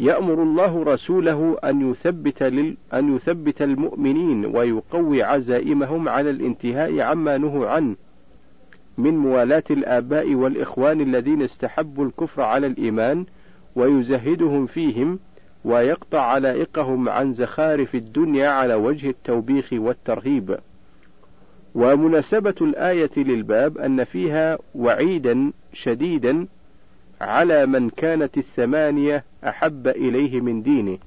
يأمر 0.00 0.42
الله 0.42 0.82
رسوله 0.82 1.58
أن 1.64 1.90
يثبت 1.90 2.42
لل... 2.42 2.76
أن 2.94 3.16
يثبت 3.16 3.62
المؤمنين 3.62 4.46
ويقوي 4.46 5.22
عزائمهم 5.22 6.08
على 6.08 6.30
الانتهاء 6.30 7.00
عما 7.00 7.38
نهوا 7.38 7.68
عنه 7.68 7.96
من 8.98 9.16
موالاة 9.16 9.64
الآباء 9.70 10.34
والإخوان 10.34 11.00
الذين 11.00 11.42
استحبوا 11.42 12.04
الكفر 12.04 12.42
على 12.42 12.66
الإيمان 12.66 13.26
ويزهدهم 13.76 14.66
فيهم 14.66 15.18
ويقطع 15.66 16.20
علائقهم 16.20 17.08
عن 17.08 17.32
زخارف 17.32 17.94
الدنيا 17.94 18.48
على 18.48 18.74
وجه 18.74 19.10
التوبيخ 19.10 19.72
والترهيب. 19.72 20.58
ومناسبة 21.74 22.54
الآية 22.60 23.10
للباب 23.16 23.78
أن 23.78 24.04
فيها 24.04 24.58
وعيدا 24.74 25.52
شديدا 25.72 26.46
على 27.20 27.66
من 27.66 27.90
كانت 27.90 28.38
الثمانية 28.38 29.24
أحب 29.44 29.88
إليه 29.88 30.40
من 30.40 30.62
دينه. 30.62 30.98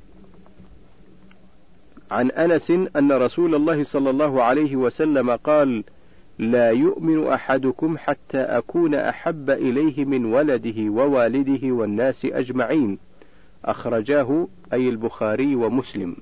عن 2.12 2.32
أنس 2.32 2.72
أن 2.72 3.12
رسول 3.12 3.56
الله 3.56 3.84
صلى 3.84 4.10
الله 4.10 4.44
عليه 4.44 4.76
وسلم 4.76 5.32
قال: 5.36 5.84
لا 6.40 6.70
يؤمن 6.70 7.28
أحدكم 7.28 7.98
حتى 7.98 8.38
أكون 8.38 8.96
أحب 8.96 9.50
إليه 9.50 10.06
من 10.06 10.26
ولده 10.26 10.92
ووالده 10.92 11.72
والناس 11.72 12.26
أجمعين. 12.26 13.09
أخرجاه 13.66 14.48
أي 14.74 14.90
البخاري 14.90 15.56
ومسلم. 15.56 16.16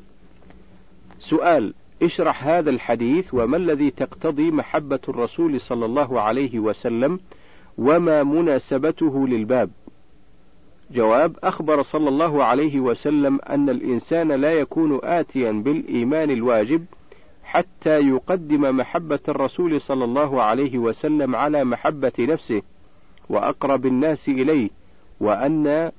سؤال: 1.19 1.73
اشرح 2.03 2.47
هذا 2.47 2.69
الحديث 2.69 3.33
وما 3.33 3.57
الذي 3.57 3.91
تقتضي 3.91 4.51
محبة 4.51 4.99
الرسول 5.09 5.61
صلى 5.61 5.85
الله 5.85 6.21
عليه 6.21 6.59
وسلم 6.59 7.19
وما 7.77 8.23
مناسبته 8.23 9.27
للباب؟ 9.27 9.69
جواب: 10.91 11.37
أخبر 11.43 11.81
صلى 11.81 12.09
الله 12.09 12.43
عليه 12.43 12.79
وسلم 12.79 13.39
أن 13.49 13.69
الإنسان 13.69 14.31
لا 14.31 14.53
يكون 14.53 14.99
آتيا 15.03 15.51
بالإيمان 15.51 16.31
الواجب 16.31 16.85
حتى 17.43 17.99
يقدم 17.99 18.77
محبة 18.77 19.19
الرسول 19.29 19.81
صلى 19.81 20.03
الله 20.03 20.43
عليه 20.43 20.77
وسلم 20.77 21.35
على 21.35 21.63
محبة 21.63 22.11
نفسه 22.19 22.61
وأقرب 23.29 23.85
الناس 23.85 24.29
إليه، 24.29 24.69
وأن 25.19 25.91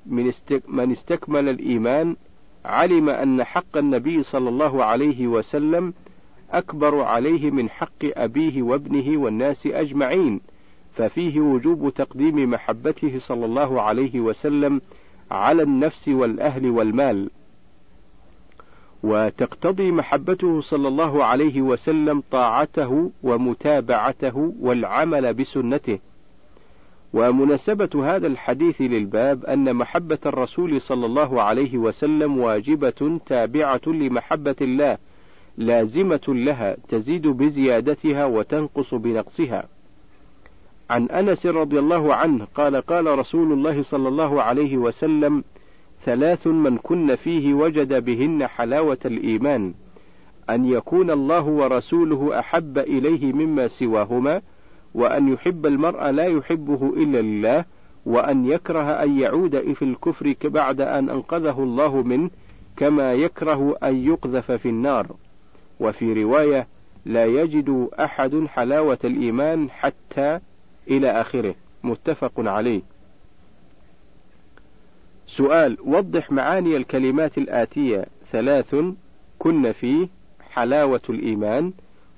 من 0.73 0.93
استكمل 0.93 1.49
الإيمان 1.49 2.17
علم 2.65 3.09
أن 3.09 3.45
حق 3.45 3.77
النبي 3.77 4.23
صلى 4.23 4.49
الله 4.49 4.85
عليه 4.85 5.27
وسلم 5.27 5.95
أكبر 6.51 7.03
عليه 7.03 7.51
من 7.51 7.71
حق 7.71 8.03
أبيه 8.03 8.63
وابنه 8.63 9.21
والناس 9.21 9.67
أجمعين، 9.67 10.41
ففيه 10.95 11.41
وجوب 11.41 11.95
تقديم 11.95 12.51
محبته 12.51 13.19
صلى 13.19 13.45
الله 13.45 13.83
عليه 13.83 14.21
وسلم 14.21 14.81
على 15.31 15.63
النفس 15.63 16.09
والأهل 16.09 16.71
والمال، 16.71 17.31
وتقتضي 19.03 19.93
محبته 19.93 20.61
صلى 20.61 20.89
الله 20.89 21.25
عليه 21.25 21.63
وسلم 21.63 22.23
طاعته 22.31 23.11
ومتابعته 23.23 24.55
والعمل 24.61 25.35
بسنته. 25.35 25.99
ومناسبة 27.13 28.17
هذا 28.17 28.27
الحديث 28.27 28.81
للباب 28.81 29.45
أن 29.45 29.77
محبة 29.77 30.19
الرسول 30.27 30.81
صلى 30.81 31.07
الله 31.07 31.43
عليه 31.43 31.79
وسلم 31.79 32.39
واجبة 32.39 33.21
تابعة 33.27 33.81
لمحبة 33.87 34.57
الله، 34.61 34.99
لازمة 35.57 36.21
لها 36.29 36.77
تزيد 36.89 37.27
بزيادتها 37.27 38.25
وتنقص 38.25 38.95
بنقصها. 38.95 39.69
عن 40.91 41.07
أنس 41.07 41.47
رضي 41.47 41.79
الله 41.79 42.15
عنه 42.15 42.47
قال 42.55 42.77
قال 42.77 43.19
رسول 43.19 43.53
الله 43.53 43.83
صلى 43.83 44.09
الله 44.09 44.43
عليه 44.43 44.77
وسلم: 44.77 45.45
ثلاث 46.05 46.47
من 46.47 46.77
كن 46.79 47.17
فيه 47.17 47.55
وجد 47.55 48.05
بهن 48.05 48.47
حلاوة 48.47 48.99
الإيمان 49.05 49.75
أن 50.51 50.65
يكون 50.65 51.11
الله 51.11 51.43
ورسوله 51.43 52.39
أحب 52.39 52.79
إليه 52.79 53.33
مما 53.33 53.69
سواهما 53.69 54.43
وأن 54.95 55.33
يحب 55.33 55.67
المرء 55.67 56.11
لا 56.11 56.25
يحبه 56.25 56.93
إلا 56.97 57.23
لله 57.23 57.65
وأن 58.07 58.47
يكره 58.47 59.03
أن 59.03 59.19
يعود 59.19 59.73
في 59.73 59.83
الكفر 59.83 60.35
بعد 60.45 60.81
أن 60.81 61.11
أنقذه 61.11 61.63
الله 61.63 62.03
منه 62.03 62.31
كما 62.77 63.13
يكره 63.13 63.77
أن 63.83 64.05
يقذف 64.07 64.53
في 64.53 64.69
النار. 64.69 65.17
وفي 65.81 66.23
رواية 66.23 66.67
لا 67.05 67.25
يجد 67.25 67.89
أحد 68.01 68.47
حلاوة 68.47 68.99
الإيمان 69.05 69.71
حتى 69.71 70.41
إلى 70.89 71.11
آخره. 71.11 71.55
متفق 71.85 72.33
عليه. 72.37 72.83
سؤال 75.27 75.77
وضح 75.85 76.33
معاني 76.33 76.77
الكلمات 76.77 77.39
الآتية. 77.39 78.07
ثلاث 78.33 78.75
كن 79.39 79.73
فيه 79.73 80.09
حلاوة 80.51 81.03
الإيمان. 81.11 81.73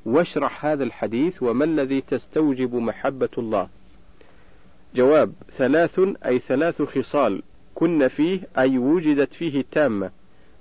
واشرح 0.06 0.66
هذا 0.66 0.84
الحديث 0.84 1.42
وما 1.42 1.64
الذي 1.64 2.00
تستوجب 2.00 2.74
محبة 2.74 3.28
الله. 3.38 3.68
جواب 4.94 5.32
ثلاث 5.58 6.00
أي 6.26 6.38
ثلاث 6.38 6.82
خصال 6.82 7.42
كن 7.74 8.08
فيه 8.08 8.40
أي 8.58 8.78
وجدت 8.78 9.34
فيه 9.34 9.64
تامة 9.72 10.10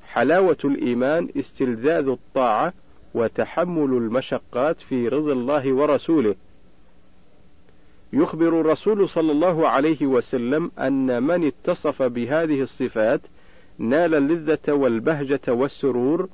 حلاوة 0.04 0.58
الإيمان 0.66 1.30
استلذاذ 1.38 2.08
الطاعة 2.08 2.74
وتحمل 3.14 3.98
المشقات 3.98 4.82
في 4.82 5.08
رضا 5.08 5.34
الله 5.34 5.74
ورسوله. 5.74 6.36
يخبر 8.14 8.62
الرسول 8.62 9.10
صلى 9.10 9.32
الله 9.32 9.68
عليه 9.68 10.06
وسلم 10.06 10.72
أن 10.80 11.24
من 11.24 11.48
اتصف 11.48 12.02
بهذه 12.02 12.62
الصفات 12.62 13.22
نال 13.78 14.16
اللذة 14.16 14.74
والبهجة 14.74 15.42
والسرور 15.48 16.30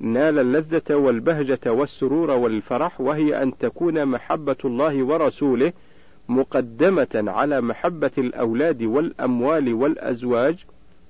نال 0.00 0.38
اللذة 0.38 0.94
والبهجة 0.94 1.72
والسرور 1.72 2.30
والفرح 2.30 3.00
وهي 3.00 3.42
أن 3.42 3.58
تكون 3.58 4.04
محبة 4.04 4.56
الله 4.64 5.02
ورسوله 5.02 5.72
مقدمة 6.28 7.24
على 7.26 7.60
محبة 7.60 8.10
الأولاد 8.18 8.82
والأموال 8.82 9.74
والأزواج 9.74 10.64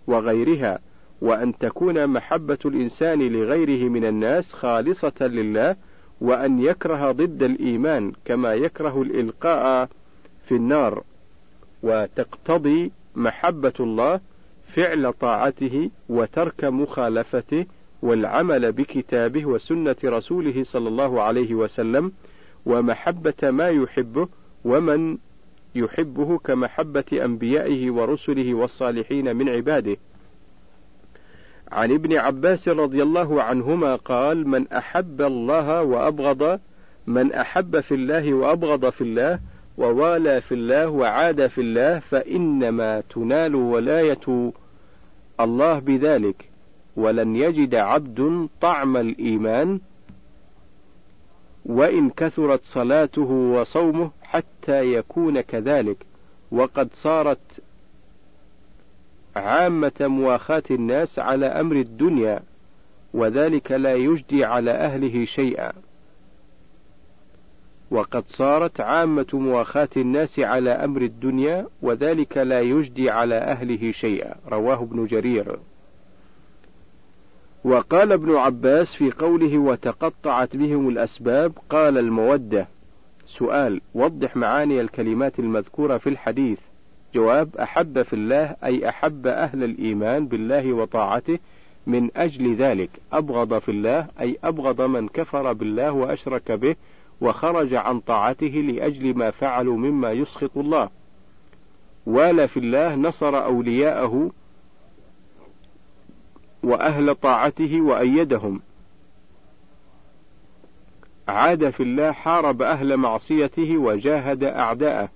وغيرها 0.07 0.79
وأن 1.21 1.59
تكون 1.59 2.07
محبة 2.07 2.59
الإنسان 2.65 3.19
لغيره 3.19 3.89
من 3.89 4.05
الناس 4.05 4.53
خالصة 4.53 5.13
لله 5.21 5.77
وأن 6.21 6.61
يكره 6.61 7.13
ضد 7.13 7.43
الإيمان 7.43 8.13
كما 8.25 8.55
يكره 8.55 9.03
الإلقاء 9.03 9.89
في 10.49 10.55
النار. 10.55 11.03
وتقتضي 11.83 12.93
محبة 13.17 13.73
الله 13.81 14.21
فعل 14.75 15.13
طاعته 15.13 15.91
وترك 16.09 16.65
مخالفته 16.65 17.67
والعمل 18.03 18.73
بكتابه 18.73 19.47
وسنة 19.47 19.97
رسوله 20.05 20.65
صلى 20.65 20.89
الله 20.89 21.23
عليه 21.23 21.55
وسلم 21.55 22.13
ومحبة 22.67 23.51
ما 23.51 23.69
يحبه 23.69 24.29
ومن 24.65 25.19
يحبه 25.75 26.39
كمحبة 26.39 27.05
أنبيائه 27.13 27.91
ورسله 27.91 28.55
والصالحين 28.55 29.37
من 29.37 29.49
عباده. 29.49 29.97
عن 31.73 31.93
ابن 31.93 32.17
عباس 32.17 32.69
رضي 32.69 33.03
الله 33.03 33.43
عنهما 33.43 33.97
قال: 33.97 34.49
من 34.49 34.69
أحب 34.69 35.23
الله 35.23 35.83
وأبغض 35.83 36.61
من 37.07 37.33
أحب 37.33 37.81
في 37.81 37.95
الله 37.95 38.35
وأبغض 38.35 38.91
في 38.91 39.01
الله 39.01 39.41
ووالى 39.79 40.41
في 40.41 40.55
الله 40.55 40.89
وعاد 40.89 41.47
في 41.47 41.61
الله 41.61 41.99
فإنما 41.99 43.01
تنال 43.01 43.55
ولاية 43.55 44.53
الله 45.41 45.79
بذلك 45.79 46.48
ولن 46.99 47.37
يجد 47.37 47.75
عبد 47.75 48.49
طعم 48.61 48.97
الإيمان 48.97 49.81
وإن 51.67 52.11
كثرت 52.11 52.65
صلاته 52.65 53.31
وصومه 53.31 54.11
حتى 54.23 54.93
يكون 54.93 55.41
كذلك. 55.41 55.97
وقد 56.53 56.89
صارت 56.95 57.39
عامة 59.37 59.93
مواخاة 60.01 60.63
الناس 60.71 61.19
على 61.19 61.47
أمر 61.47 61.77
الدنيا 61.77 62.41
وذلك 63.15 63.73
لا 63.73 63.95
يجدي 63.95 64.45
على 64.45 64.71
أهله 64.71 65.25
شيئا. 65.25 65.73
وقد 67.91 68.25
صارت 68.27 68.81
عامة 68.81 69.27
مواخاة 69.33 69.89
الناس 69.97 70.41
على 70.41 70.71
أمر 70.71 71.03
الدنيا 71.03 71.67
وذلك 71.83 72.37
لا 72.37 72.61
يجدي 72.61 73.11
على 73.11 73.35
أهله 73.35 73.93
شيئا. 73.93 74.35
رواه 74.49 74.83
ابن 74.83 75.07
جرير. 75.07 75.59
وقال 77.69 78.13
ابن 78.13 78.37
عباس 78.37 78.95
في 78.95 79.11
قوله 79.11 79.59
وتقطعت 79.59 80.57
بهم 80.57 80.89
الأسباب 80.89 81.53
قال 81.71 81.99
المودة. 81.99 82.69
سؤال 83.27 83.81
وضح 83.95 84.37
معاني 84.37 84.81
الكلمات 84.81 85.39
المذكورة 85.39 85.99
في 85.99 86.09
الحديث. 86.09 86.59
جواب 87.15 87.57
أحب 87.57 88.03
في 88.03 88.13
الله 88.13 88.57
أي 88.65 88.89
أحب 88.89 89.27
أهل 89.27 89.65
الإيمان 89.65 90.27
بالله 90.27 90.73
وطاعته 90.73 91.39
من 91.87 92.11
أجل 92.17 92.55
ذلك. 92.55 92.91
أبغض 93.13 93.59
في 93.59 93.71
الله 93.71 94.07
أي 94.21 94.39
أبغض 94.45 94.81
من 94.81 95.09
كفر 95.09 95.53
بالله 95.53 95.93
وأشرك 95.93 96.53
به 96.53 96.77
وخرج 97.21 97.75
عن 97.75 98.01
طاعته 98.01 98.47
لأجل 98.47 99.15
ما 99.15 99.31
فعلوا 99.31 99.77
مما 99.77 100.13
يسخط 100.13 100.59
الله. 100.59 100.89
والى 102.07 102.49
في 102.49 102.57
الله 102.57 102.95
نصر 102.95 103.45
أولياءه 103.45 104.31
وأهل 106.63 107.15
طاعته 107.15 107.81
وأيدهم. 107.81 108.61
عاد 111.29 111.71
في 111.71 111.83
الله 111.83 112.13
حارب 112.13 112.63
أهل 112.63 112.97
معصيته 112.97 113.79
وجاهد 113.79 114.45
أعداءه. 114.45 115.09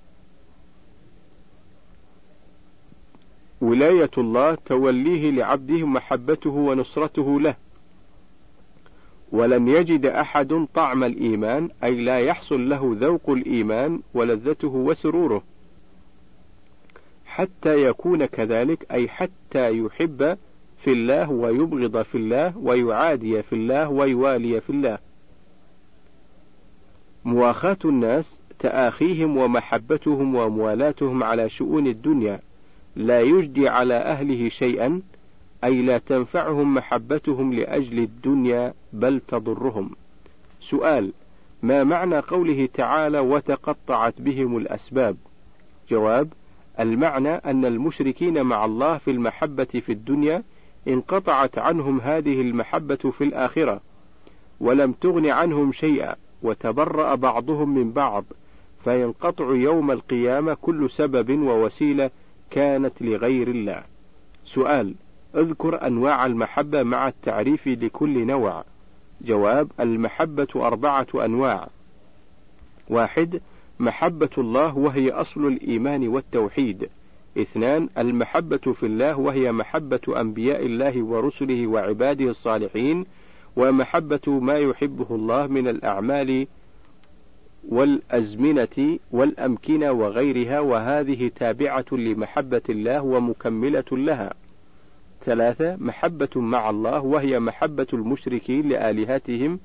ولاية 3.60 4.10
الله 4.18 4.54
توليه 4.54 5.30
لعبده 5.30 5.86
محبته 5.86 6.50
ونصرته 6.50 7.40
له. 7.40 7.54
ولن 9.32 9.68
يجد 9.68 10.06
أحد 10.06 10.66
طعم 10.74 11.04
الإيمان 11.04 11.68
أي 11.84 12.04
لا 12.04 12.18
يحصل 12.18 12.68
له 12.68 12.96
ذوق 13.00 13.30
الإيمان 13.30 14.02
ولذته 14.14 14.68
وسروره. 14.68 15.42
حتى 17.26 17.82
يكون 17.86 18.26
كذلك 18.26 18.92
أي 18.92 19.08
حتى 19.08 19.78
يحب 19.78 20.38
في 20.84 20.92
الله 20.92 21.30
ويبغض 21.30 22.02
في 22.02 22.14
الله 22.14 22.58
ويعادي 22.58 23.42
في 23.42 23.52
الله 23.52 23.88
ويوالي 23.88 24.60
في 24.60 24.70
الله 24.70 24.98
مواخاة 27.24 27.78
الناس 27.84 28.38
تآخيهم 28.58 29.36
ومحبتهم 29.36 30.34
وموالاتهم 30.34 31.22
على 31.22 31.48
شؤون 31.48 31.86
الدنيا 31.86 32.40
لا 32.96 33.20
يجدي 33.20 33.68
على 33.68 33.94
أهله 33.94 34.48
شيئا 34.48 35.02
أي 35.64 35.82
لا 35.82 35.98
تنفعهم 35.98 36.74
محبتهم 36.74 37.52
لأجل 37.52 37.98
الدنيا 37.98 38.74
بل 38.92 39.20
تضرهم. 39.28 39.90
سؤال: 40.60 41.12
ما 41.62 41.84
معنى 41.84 42.18
قوله 42.18 42.68
تعالى: 42.74 43.18
وتقطعت 43.18 44.20
بهم 44.20 44.56
الأسباب؟ 44.56 45.16
جواب: 45.90 46.32
المعنى 46.80 47.34
أن 47.34 47.64
المشركين 47.64 48.42
مع 48.42 48.64
الله 48.64 48.98
في 48.98 49.10
المحبة 49.10 49.64
في 49.64 49.92
الدنيا 49.92 50.42
انقطعت 50.88 51.58
عنهم 51.58 52.00
هذه 52.00 52.40
المحبة 52.40 53.10
في 53.18 53.24
الآخرة، 53.24 53.80
ولم 54.60 54.92
تغن 54.92 55.26
عنهم 55.26 55.72
شيئا، 55.72 56.16
وتبرأ 56.42 57.14
بعضهم 57.14 57.74
من 57.74 57.92
بعض، 57.92 58.24
فينقطع 58.84 59.54
يوم 59.54 59.90
القيامة 59.90 60.54
كل 60.54 60.90
سبب 60.90 61.30
ووسيلة 61.40 62.10
كانت 62.50 62.92
لغير 63.00 63.48
الله. 63.48 63.82
سؤال: 64.44 64.94
اذكر 65.36 65.86
أنواع 65.86 66.26
المحبة 66.26 66.82
مع 66.82 67.08
التعريف 67.08 67.66
لكل 67.66 68.26
نوع. 68.26 68.64
جواب: 69.20 69.70
المحبة 69.80 70.48
أربعة 70.56 71.06
أنواع. 71.14 71.68
واحد: 72.88 73.40
محبة 73.80 74.30
الله 74.38 74.78
وهي 74.78 75.10
أصل 75.10 75.46
الإيمان 75.46 76.08
والتوحيد. 76.08 76.88
اثنان: 77.38 77.88
المحبة 77.98 78.56
في 78.56 78.86
الله 78.86 79.18
وهي 79.18 79.52
محبة 79.52 80.00
أنبياء 80.20 80.66
الله 80.66 81.02
ورسله 81.02 81.66
وعباده 81.66 82.24
الصالحين، 82.24 83.06
ومحبة 83.56 84.40
ما 84.40 84.58
يحبه 84.58 85.06
الله 85.10 85.46
من 85.46 85.68
الأعمال 85.68 86.46
والأزمنة 87.68 88.98
والأمكنة 89.10 89.92
وغيرها 89.92 90.60
وهذه 90.60 91.30
تابعة 91.36 91.84
لمحبة 91.92 92.62
الله 92.68 93.02
ومكملة 93.02 93.84
لها. 93.92 94.34
ثلاثة 95.24 95.76
محبة 95.76 96.30
مع 96.36 96.70
الله 96.70 97.00
وهي 97.00 97.40
محبة 97.40 97.86
المشركين 97.92 98.68
لآلهتهم 98.68 99.60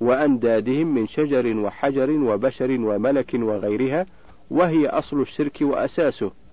وأندادهم 0.00 0.94
من 0.94 1.06
شجر 1.06 1.56
وحجر 1.56 2.10
وبشر 2.10 2.70
وملك 2.80 3.34
وغيرها 3.34 4.06
وهي 4.50 4.86
أصل 4.86 5.20
الشرك 5.20 5.58
وأساسه. 5.60 6.43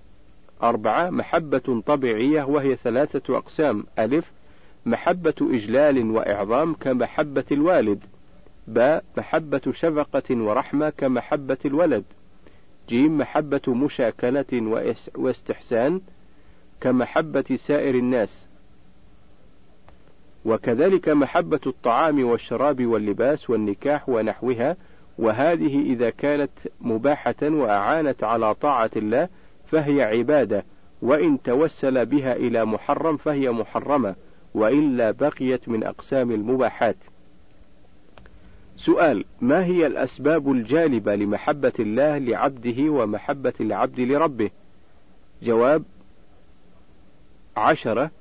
أربعة 0.64 1.10
محبة 1.10 1.82
طبيعية 1.86 2.44
وهي 2.44 2.76
ثلاثة 2.76 3.38
أقسام. 3.38 3.86
ألف 4.00 4.32
محبة 4.86 5.34
إجلال 5.42 6.12
وإعظام 6.12 6.74
كمحبة 6.74 7.44
الوالد. 7.52 8.04
باء 8.68 9.04
محبة 9.18 9.62
شفقة 9.72 10.36
ورحمة 10.36 10.90
كمحبة 10.90 11.58
الولد. 11.66 12.04
جيم 12.90 13.18
محبة 13.18 13.62
مشاكلة 13.68 14.82
واستحسان 15.16 16.02
كمحبة 16.82 17.56
سائر 17.56 17.96
الناس. 17.96 18.48
وكذلك 20.46 21.10
محبة 21.10 21.60
الطعام 21.68 22.24
والشراب 22.24 22.86
واللباس 22.86 23.50
والنكاح 23.50 24.10
ونحوها. 24.10 24.78
وهذه 25.18 25.82
إذا 25.82 26.10
كانت 26.10 26.52
مباحة 26.82 27.36
وأعانت 27.42 28.24
على 28.24 28.56
طاعة 28.56 28.92
الله 28.96 29.30
فهي 29.72 30.02
عبادة 30.02 30.66
وإن 31.02 31.42
توسل 31.42 32.06
بها 32.06 32.36
إلى 32.36 32.66
محرم 32.66 33.18
فهي 33.18 33.52
محرمة 33.52 34.16
وإلا 34.54 35.12
بقيت 35.12 35.70
من 35.70 35.84
أقسام 35.84 36.32
المباحات. 36.32 36.96
سؤال 38.76 39.26
ما 39.42 39.66
هي 39.66 39.88
الأسباب 39.88 40.52
الجالبة 40.52 41.16
لمحبة 41.16 41.74
الله 41.80 42.18
لعبده 42.18 42.92
ومحبة 42.92 43.54
العبد 43.60 44.00
لربه؟ 44.00 44.50
جواب 45.44 45.84
عشرة 47.58 48.12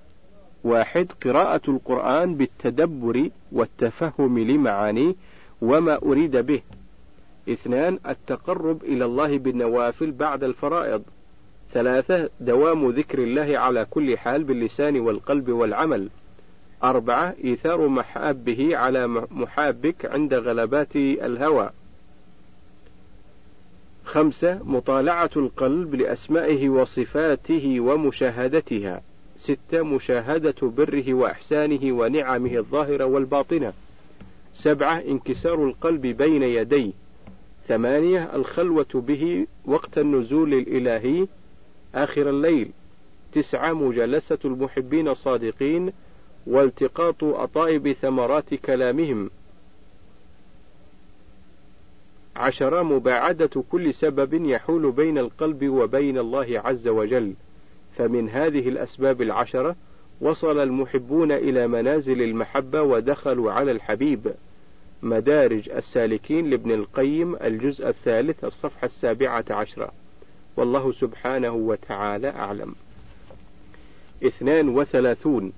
واحد 0.65 1.13
قراءة 1.25 1.71
القرآن 1.71 2.35
بالتدبر 2.35 3.31
والتفهم 3.53 4.39
لمعانيه 4.39 5.15
وما 5.63 6.03
أريد 6.03 6.37
به. 6.37 6.63
اثنان 7.49 7.99
التقرب 8.09 8.85
إلى 8.85 9.05
الله 9.05 9.39
بالنوافل 9.39 10.11
بعد 10.11 10.45
الفرائض. 10.45 11.03
ثلاثة 11.73 12.31
دوام 12.41 12.91
ذكر 12.91 13.19
الله 13.19 13.59
على 13.59 13.87
كل 13.91 14.19
حال 14.19 14.45
باللسان 14.45 15.01
والقلب 15.01 15.49
والعمل. 15.49 16.09
أربعة 16.85 17.35
إيثار 17.45 17.89
محابه 17.89 18.77
على 18.77 19.07
محابك 19.31 20.07
عند 20.07 20.35
غلبات 20.35 20.97
الهوى. 20.97 21.71
خمسة 24.05 24.61
مطالعة 24.65 25.31
القلب 25.37 25.95
لأسمائه 25.95 26.69
وصفاته 26.69 27.81
ومشاهدتها. 27.81 29.03
ستة 29.37 29.83
مشاهدة 29.83 30.55
بره 30.63 31.15
وإحسانه 31.15 31.93
ونعمه 31.93 32.57
الظاهرة 32.57 33.05
والباطنة. 33.05 33.73
سبعة 34.55 35.03
انكسار 35.09 35.65
القلب 35.65 36.07
بين 36.07 36.43
يديه. 36.43 36.93
ثمانية 37.69 38.37
الخلوة 38.37 38.87
به 38.95 39.47
وقت 39.65 39.99
النزول 39.99 40.55
الإلهي. 40.55 41.27
آخر 41.95 42.31
الليل. 42.31 42.71
تسعة 43.33 43.73
مجالسة 43.73 44.39
المحبين 44.45 45.09
الصادقين 45.09 45.93
والتقاط 46.47 47.25
أطائب 47.25 47.93
ثمرات 47.93 48.55
كلامهم. 48.55 49.31
عشرة 52.37 52.83
مباعدة 52.83 53.65
كل 53.71 53.95
سبب 53.95 54.47
يحول 54.47 54.93
بين 54.93 55.19
القلب 55.19 55.69
وبين 55.69 56.19
الله 56.19 56.63
عز 56.65 56.89
وجل. 56.89 57.35
فمن 57.97 58.29
هذه 58.31 58.69
الأسباب 58.69 59.23
العشرة 59.23 59.77
وصل 60.21 60.59
المحبون 60.59 61.33
إلى 61.33 61.69
منازل 61.69 62.23
المحبة 62.23 62.83
ودخلوا 62.83 63.53
على 63.53 63.71
الحبيب. 63.71 64.35
مدارج 65.03 65.71
السالكين 65.71 66.51
لابن 66.51 66.71
القيم 66.71 67.37
الجزء 67.37 67.89
الثالث 67.89 68.45
الصفحة 68.45 68.85
السابعة 68.85 69.45
عشرة. 69.51 69.93
والله 70.61 70.93
سبحانه 70.93 71.51
وتعالى 71.51 72.29
أعلم. 72.29 72.75
اثنان 74.23 74.69
وثلاثون. 74.69 75.53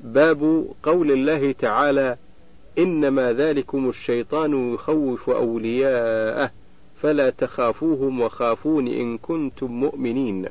باب 0.00 0.66
قول 0.82 1.12
الله 1.12 1.52
تعالى 1.52 2.16
إنما 2.78 3.32
ذلكم 3.32 3.88
الشيطان 3.88 4.74
يخوف 4.74 5.30
أولياءه 5.30 6.50
فلا 7.02 7.30
تخافوهم 7.30 8.20
وخافون 8.20 8.88
إن 8.88 9.18
كنتم 9.18 9.66
مؤمنين. 9.66 10.46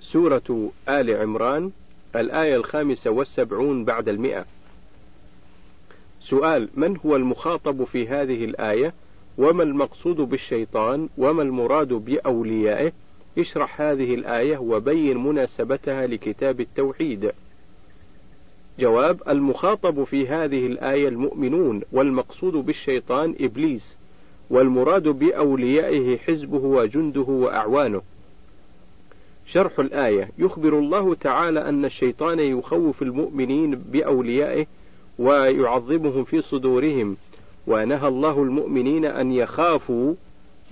سورة 0.00 0.70
آل 0.88 1.16
عمران 1.16 1.70
الآية 2.16 2.56
الخامسة 2.56 3.10
والسبعون 3.10 3.84
بعد 3.84 4.08
المئة. 4.08 4.44
سؤال 6.20 6.68
من 6.74 6.96
هو 7.06 7.16
المخاطب 7.16 7.84
في 7.84 8.08
هذه 8.08 8.44
الآية؟ 8.44 8.94
وما 9.38 9.62
المقصود 9.62 10.16
بالشيطان 10.16 11.08
وما 11.18 11.42
المراد 11.42 11.88
بأوليائه؟ 11.88 12.92
اشرح 13.38 13.80
هذه 13.80 14.14
الآية 14.14 14.58
وبين 14.58 15.16
مناسبتها 15.16 16.06
لكتاب 16.06 16.60
التوحيد. 16.60 17.32
جواب 18.78 19.22
المخاطب 19.28 20.04
في 20.04 20.28
هذه 20.28 20.66
الآية 20.66 21.08
المؤمنون 21.08 21.80
والمقصود 21.92 22.52
بالشيطان 22.52 23.34
إبليس 23.40 23.96
والمراد 24.50 25.08
بأوليائه 25.08 26.18
حزبه 26.18 26.64
وجنده 26.64 27.20
وأعوانه. 27.20 28.02
شرح 29.46 29.78
الآية 29.78 30.30
يخبر 30.38 30.78
الله 30.78 31.14
تعالى 31.14 31.68
أن 31.68 31.84
الشيطان 31.84 32.40
يخوف 32.40 33.02
المؤمنين 33.02 33.70
بأوليائه 33.74 34.66
ويعظمهم 35.18 36.24
في 36.24 36.42
صدورهم. 36.42 37.16
ونهى 37.66 38.08
الله 38.08 38.42
المؤمنين 38.42 39.04
أن 39.04 39.32
يخافوا 39.32 40.14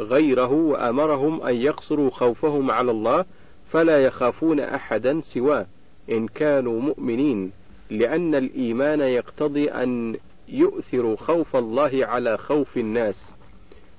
غيره 0.00 0.52
وأمرهم 0.52 1.42
أن 1.42 1.54
يقصروا 1.54 2.10
خوفهم 2.10 2.70
على 2.70 2.90
الله 2.90 3.24
فلا 3.70 4.04
يخافون 4.04 4.60
أحدا 4.60 5.20
سواه 5.20 5.66
إن 6.10 6.28
كانوا 6.28 6.80
مؤمنين 6.80 7.52
لأن 7.90 8.34
الإيمان 8.34 9.00
يقتضي 9.00 9.70
أن 9.70 10.16
يؤثر 10.48 11.16
خوف 11.16 11.56
الله 11.56 12.06
على 12.06 12.38
خوف 12.38 12.76
الناس 12.76 13.30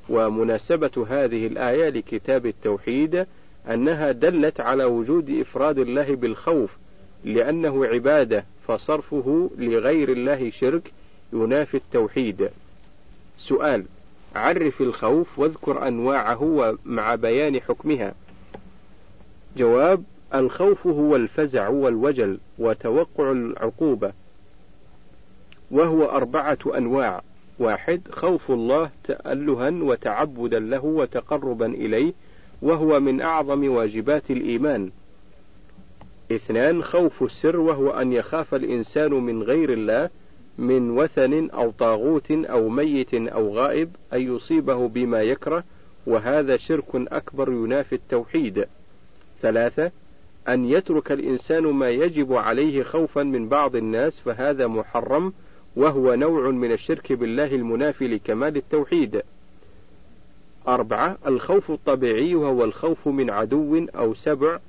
ومناسبة 0.09 1.05
هذه 1.09 1.47
الآية 1.47 1.89
لكتاب 1.89 2.45
التوحيد 2.45 3.25
أنها 3.69 4.11
دلت 4.11 4.59
على 4.59 4.83
وجود 4.83 5.29
إفراد 5.29 5.79
الله 5.79 6.15
بالخوف 6.15 6.77
لأنه 7.23 7.85
عبادة 7.85 8.45
فصرفه 8.67 9.49
لغير 9.57 10.11
الله 10.11 10.51
شرك 10.51 10.91
ينافي 11.33 11.77
التوحيد. 11.77 12.49
سؤال: 13.41 13.85
عرف 14.35 14.81
الخوف 14.81 15.39
واذكر 15.39 15.87
أنواعه 15.87 16.75
مع 16.85 17.15
بيان 17.15 17.61
حكمها. 17.61 18.13
جواب: 19.57 20.03
الخوف 20.35 20.87
هو 20.87 21.15
الفزع 21.15 21.67
والوجل 21.67 22.39
وتوقع 22.59 23.31
العقوبة، 23.31 24.13
وهو 25.71 26.05
أربعة 26.05 26.57
أنواع: 26.77 27.21
واحد 27.59 28.01
خوف 28.11 28.51
الله 28.51 28.89
تألها 29.03 29.69
وتعبدا 29.69 30.59
له 30.59 30.85
وتقربا 30.85 31.65
إليه 31.65 32.13
وهو 32.61 32.99
من 32.99 33.21
أعظم 33.21 33.71
واجبات 33.71 34.31
الإيمان. 34.31 34.91
اثنان 36.31 36.83
خوف 36.83 37.23
السر 37.23 37.59
وهو 37.59 37.89
أن 37.89 38.13
يخاف 38.13 38.55
الإنسان 38.55 39.13
من 39.13 39.43
غير 39.43 39.73
الله 39.73 40.09
من 40.61 40.91
وثن 40.91 41.49
أو 41.49 41.71
طاغوت 41.71 42.31
أو 42.31 42.69
ميت 42.69 43.13
أو 43.13 43.55
غائب 43.55 43.89
أن 44.13 44.35
يصيبه 44.35 44.87
بما 44.87 45.21
يكره 45.21 45.63
وهذا 46.07 46.57
شرك 46.57 46.95
أكبر 46.95 47.51
ينافي 47.51 47.95
التوحيد. 47.95 48.65
ثلاثة 49.41 49.91
أن 50.49 50.65
يترك 50.65 51.11
الإنسان 51.11 51.63
ما 51.63 51.89
يجب 51.89 52.33
عليه 52.33 52.83
خوفا 52.83 53.23
من 53.23 53.49
بعض 53.49 53.75
الناس 53.75 54.19
فهذا 54.19 54.67
محرم 54.67 55.33
وهو 55.75 56.13
نوع 56.13 56.49
من 56.49 56.71
الشرك 56.71 57.13
بالله 57.13 57.55
المنافي 57.55 58.07
لكمال 58.07 58.57
التوحيد. 58.57 59.21
أربعة 60.67 61.17
الخوف 61.27 61.71
الطبيعي 61.71 62.35
وهو 62.35 62.63
الخوف 62.63 63.07
من 63.07 63.29
عدو 63.29 63.85
أو 63.95 64.13
سبع 64.13 64.59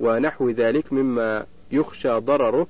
ونحو 0.00 0.50
ذلك 0.50 0.92
مما 0.92 1.46
يخشى 1.72 2.08
ضرره 2.08 2.66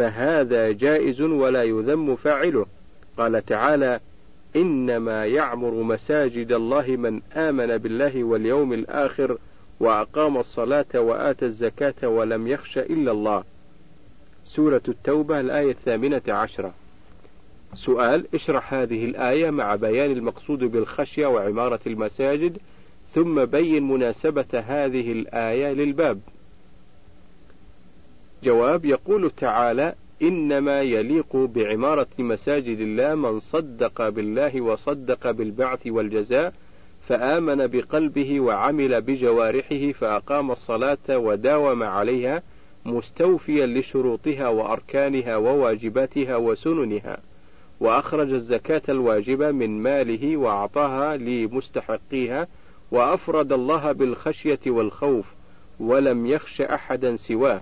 فهذا 0.00 0.72
جائز 0.72 1.20
ولا 1.20 1.62
يذم 1.62 2.16
فاعله. 2.16 2.66
قال 3.18 3.44
تعالى 3.46 4.00
إنما 4.56 5.26
يعمر 5.26 5.70
مساجد 5.70 6.52
الله 6.52 6.86
من 6.96 7.20
آمن 7.36 7.78
بالله 7.78 8.24
واليوم 8.24 8.72
الآخر 8.72 9.38
وأقام 9.80 10.36
الصلاة 10.36 10.86
وآتى 10.94 11.44
الزكاة 11.44 12.08
ولم 12.08 12.48
يخش 12.48 12.78
إلا 12.78 13.12
الله. 13.12 13.44
سورة 14.44 14.82
التوبة 14.88 15.40
الآية 15.40 15.70
الثامنة 15.70 16.22
عشرة. 16.28 16.74
سؤال 17.74 18.26
اشرح 18.34 18.74
هذه 18.74 19.04
الآية 19.04 19.50
مع 19.50 19.74
بيان 19.74 20.10
المقصود 20.10 20.58
بالخشية 20.58 21.26
وعمارة 21.26 21.80
المساجد 21.86 22.58
ثم 23.14 23.44
بين 23.44 23.88
مناسبة 23.88 24.64
هذه 24.66 25.12
الآية 25.12 25.72
للباب. 25.72 26.20
جواب 28.44 28.84
يقول 28.84 29.30
تعالى: 29.30 29.94
إنما 30.22 30.80
يليق 30.80 31.36
بعمارة 31.36 32.06
مساجد 32.18 32.80
الله 32.80 33.14
من 33.14 33.40
صدق 33.40 34.08
بالله 34.08 34.60
وصدق 34.60 35.30
بالبعث 35.30 35.86
والجزاء 35.86 36.52
فآمن 37.08 37.66
بقلبه 37.66 38.40
وعمل 38.40 39.00
بجوارحه 39.00 39.92
فأقام 39.92 40.50
الصلاة 40.50 41.18
وداوم 41.18 41.82
عليها 41.82 42.42
مستوفيا 42.84 43.66
لشروطها 43.66 44.48
وأركانها 44.48 45.36
وواجباتها 45.36 46.36
وسننها. 46.36 47.18
وأخرج 47.80 48.32
الزكاة 48.32 48.82
الواجبة 48.88 49.50
من 49.50 49.82
ماله 49.82 50.36
وأعطاها 50.36 51.16
لمستحقيها 51.16 52.48
وأفرد 52.90 53.52
الله 53.52 53.92
بالخشية 53.92 54.60
والخوف 54.66 55.34
ولم 55.80 56.26
يخش 56.26 56.60
أحدا 56.60 57.16
سواه 57.16 57.60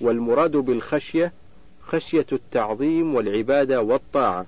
والمراد 0.00 0.56
بالخشية 0.56 1.32
خشية 1.82 2.26
التعظيم 2.32 3.14
والعبادة 3.14 3.82
والطاعة 3.82 4.46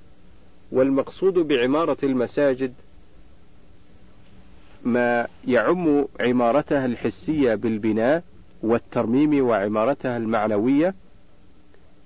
والمقصود 0.73 1.35
بعمارة 1.35 1.97
المساجد 2.03 2.75
ما 4.85 5.27
يعم 5.47 6.05
عمارتها 6.21 6.87
الحسية 6.87 7.55
بالبناء 7.55 8.23
والترميم 8.62 9.47
وعمارتها 9.47 10.17
المعنوية 10.17 10.95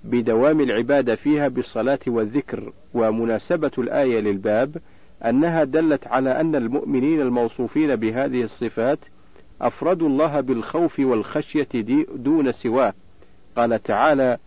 بدوام 0.03 0.61
العبادة 0.61 1.15
فيها 1.15 1.47
بالصلاة 1.47 1.99
والذكر 2.07 2.71
ومناسبة 2.93 3.71
الآية 3.77 4.19
للباب 4.19 4.77
أنها 5.25 5.63
دلت 5.63 6.07
على 6.07 6.41
أن 6.41 6.55
المؤمنين 6.55 7.21
الموصوفين 7.21 7.95
بهذه 7.95 8.43
الصفات 8.43 8.99
أفردوا 9.61 10.07
الله 10.07 10.39
بالخوف 10.41 10.99
والخشية 10.99 11.67
دون 12.15 12.51
سواه. 12.51 12.93
قال 13.57 13.83
تعالى 13.83 14.37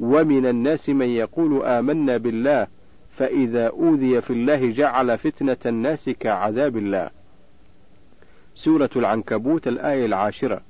ومن 0.00 0.46
الناس 0.46 0.88
من 0.88 1.06
يقول 1.06 1.62
آمنا 1.62 2.16
بالله 2.16 2.66
فإذا 3.16 3.68
أوذي 3.68 4.20
في 4.20 4.32
الله 4.32 4.70
جعل 4.70 5.18
فتنة 5.18 5.56
الناس 5.66 6.10
كعذاب 6.10 6.76
الله. 6.76 7.10
سورة 8.54 8.90
العنكبوت 8.96 9.68
الآية 9.68 10.06
العاشرة. 10.06 10.60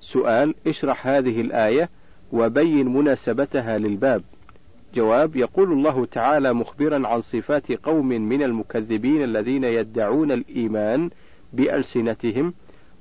سؤال 0.00 0.54
اشرح 0.66 1.06
هذه 1.06 1.40
الآية 1.40 1.88
وبين 2.32 2.88
مناسبتها 2.88 3.78
للباب. 3.78 4.22
جواب 4.94 5.36
يقول 5.36 5.72
الله 5.72 6.06
تعالى 6.06 6.52
مخبرا 6.52 7.08
عن 7.08 7.20
صفات 7.20 7.72
قوم 7.72 8.08
من 8.08 8.42
المكذبين 8.42 9.24
الذين 9.24 9.64
يدعون 9.64 10.32
الإيمان 10.32 11.10
بألسنتهم 11.52 12.54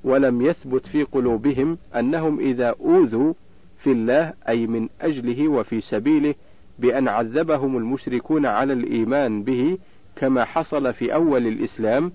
ولم 0.04 0.42
يثبت 0.42 0.86
في 0.88 1.04
قلوبهم 1.04 1.78
أنهم 1.96 2.40
إذا 2.40 2.76
أوذوا 2.80 3.34
في 3.84 3.92
الله 3.92 4.34
أي 4.50 4.68
من 4.68 4.90
أجله 5.02 5.48
وفي 5.48 5.82
سبيله 5.82 6.36
بأن 6.80 7.08
عذبهم 7.08 7.78
المشركون 7.78 8.46
على 8.46 8.74
الإيمان 8.74 9.44
به 9.44 9.78
كما 10.16 10.46
حصل 10.46 10.94
في 10.94 11.14
أول 11.14 11.48
الإسلام 11.48 12.12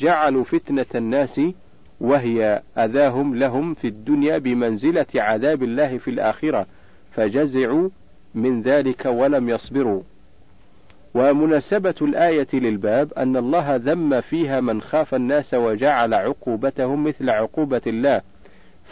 جعلوا 0.00 0.44
فتنة 0.44 0.86
الناس 0.94 1.40
وهي 2.00 2.62
أذاهم 2.78 3.34
لهم 3.34 3.74
في 3.74 3.88
الدنيا 3.88 4.38
بمنزلة 4.38 5.06
عذاب 5.14 5.62
الله 5.62 5.98
في 5.98 6.10
الآخرة 6.10 6.66
فجزعوا 7.12 7.88
من 8.34 8.62
ذلك 8.62 9.06
ولم 9.06 9.48
يصبروا. 9.48 10.02
ومناسبة 11.14 11.94
الآية 12.02 12.48
للباب 12.52 13.12
أن 13.12 13.36
الله 13.36 13.76
ذم 13.76 14.20
فيها 14.20 14.60
من 14.60 14.82
خاف 14.82 15.14
الناس 15.14 15.54
وجعل 15.54 16.14
عقوبتهم 16.14 17.04
مثل 17.04 17.30
عقوبة 17.30 17.82
الله 17.86 18.22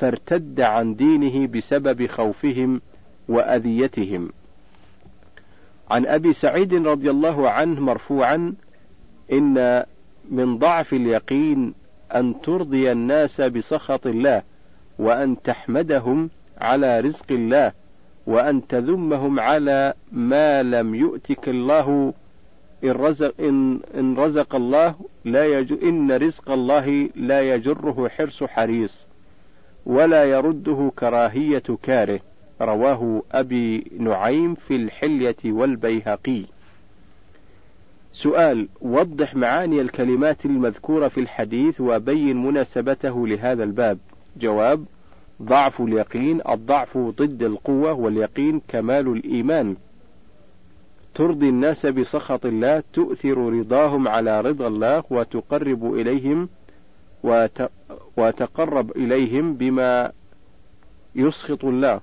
فارتد 0.00 0.60
عن 0.60 0.94
دينه 0.94 1.46
بسبب 1.46 2.06
خوفهم 2.06 2.80
وأذيتهم. 3.28 4.30
عن 5.90 6.06
أبي 6.06 6.32
سعيد 6.32 6.74
رضي 6.74 7.10
الله 7.10 7.50
عنه 7.50 7.80
مرفوعا: 7.80 8.54
إن 9.32 9.84
من 10.30 10.58
ضعف 10.58 10.92
اليقين 10.92 11.74
أن 12.14 12.40
ترضي 12.40 12.92
الناس 12.92 13.40
بسخط 13.40 14.06
الله، 14.06 14.42
وأن 14.98 15.42
تحمدهم 15.42 16.30
على 16.58 17.00
رزق 17.00 17.26
الله، 17.30 17.72
وأن 18.26 18.66
تذمهم 18.66 19.40
على 19.40 19.94
ما 20.12 20.62
لم 20.62 20.94
يؤتك 20.94 21.48
الله 21.48 22.14
إن 22.84 22.90
رزق 22.90 23.34
إن, 23.40 23.80
إن 23.94 24.16
رزق 24.16 24.54
الله 24.54 24.94
لا 25.24 25.44
يج 25.44 25.84
إن 25.84 26.12
رزق 26.12 26.50
الله 26.50 27.10
لا 27.14 27.54
يجره 27.54 28.08
حرص 28.08 28.44
حريص 28.44 29.05
ولا 29.86 30.24
يرده 30.24 30.92
كراهية 30.98 31.62
كاره. 31.82 32.20
رواه 32.60 33.22
أبي 33.32 33.92
نعيم 33.98 34.54
في 34.54 34.76
الحلية 34.76 35.36
والبيهقي. 35.44 36.42
سؤال 38.12 38.68
وضح 38.80 39.34
معاني 39.34 39.80
الكلمات 39.80 40.44
المذكورة 40.44 41.08
في 41.08 41.20
الحديث 41.20 41.80
وبين 41.80 42.46
مناسبته 42.46 43.26
لهذا 43.26 43.64
الباب. 43.64 43.98
جواب 44.36 44.84
ضعف 45.42 45.80
اليقين 45.80 46.40
الضعف 46.48 46.98
ضد 46.98 47.42
القوة 47.42 47.92
واليقين 47.92 48.60
كمال 48.68 49.08
الإيمان. 49.08 49.76
ترضي 51.14 51.48
الناس 51.48 51.86
بسخط 51.86 52.46
الله 52.46 52.82
تؤثر 52.92 53.38
رضاهم 53.38 54.08
على 54.08 54.40
رضا 54.40 54.66
الله 54.66 55.04
وتقرب 55.10 55.94
إليهم 55.94 56.48
وتقرب 58.16 58.90
إليهم 58.96 59.54
بما 59.54 60.12
يسخط 61.14 61.64
الله. 61.64 62.00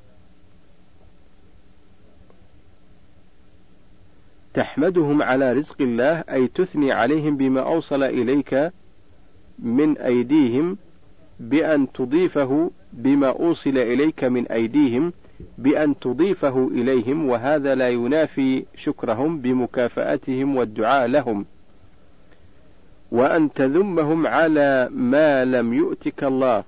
تحمدهم 4.54 5.22
على 5.22 5.54
رزق 5.54 5.82
الله 5.82 6.24
أي 6.30 6.48
تثني 6.48 6.92
عليهم 6.92 7.38
بما 7.38 7.62
أوصل 7.62 8.04
إليك 8.04 8.72
من 9.60 9.98
أيديهم 9.98 10.78
بأن 11.40 11.92
تضيفه 11.92 12.72
بما 12.94 13.28
أوصل 13.28 13.78
إليك 13.78 14.24
من 14.24 14.48
أيديهم 14.48 15.14
بأن 15.58 16.00
تضيفه 16.00 16.68
إليهم 16.68 17.30
وهذا 17.30 17.76
لا 17.76 17.90
ينافي 17.90 18.66
شكرهم 18.76 19.40
بمكافأتهم 19.40 20.56
والدعاء 20.56 21.06
لهم. 21.08 21.46
وأن 23.14 23.54
تذمهم 23.54 24.28
على 24.28 24.90
ما 24.92 25.46
لم 25.46 25.74
يؤتك 25.74 26.24
الله. 26.24 26.64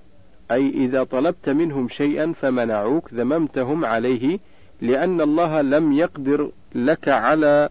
أي 0.52 0.70
إذا 0.70 1.04
طلبت 1.04 1.50
منهم 1.50 1.88
شيئا 1.90 2.34
فمنعوك 2.42 3.14
ذممتهم 3.14 3.86
عليه 3.86 4.40
لأن 4.82 5.22
الله 5.22 5.62
لم 5.62 5.94
يقدر 5.94 6.52
لك 6.76 7.10
على 7.10 7.70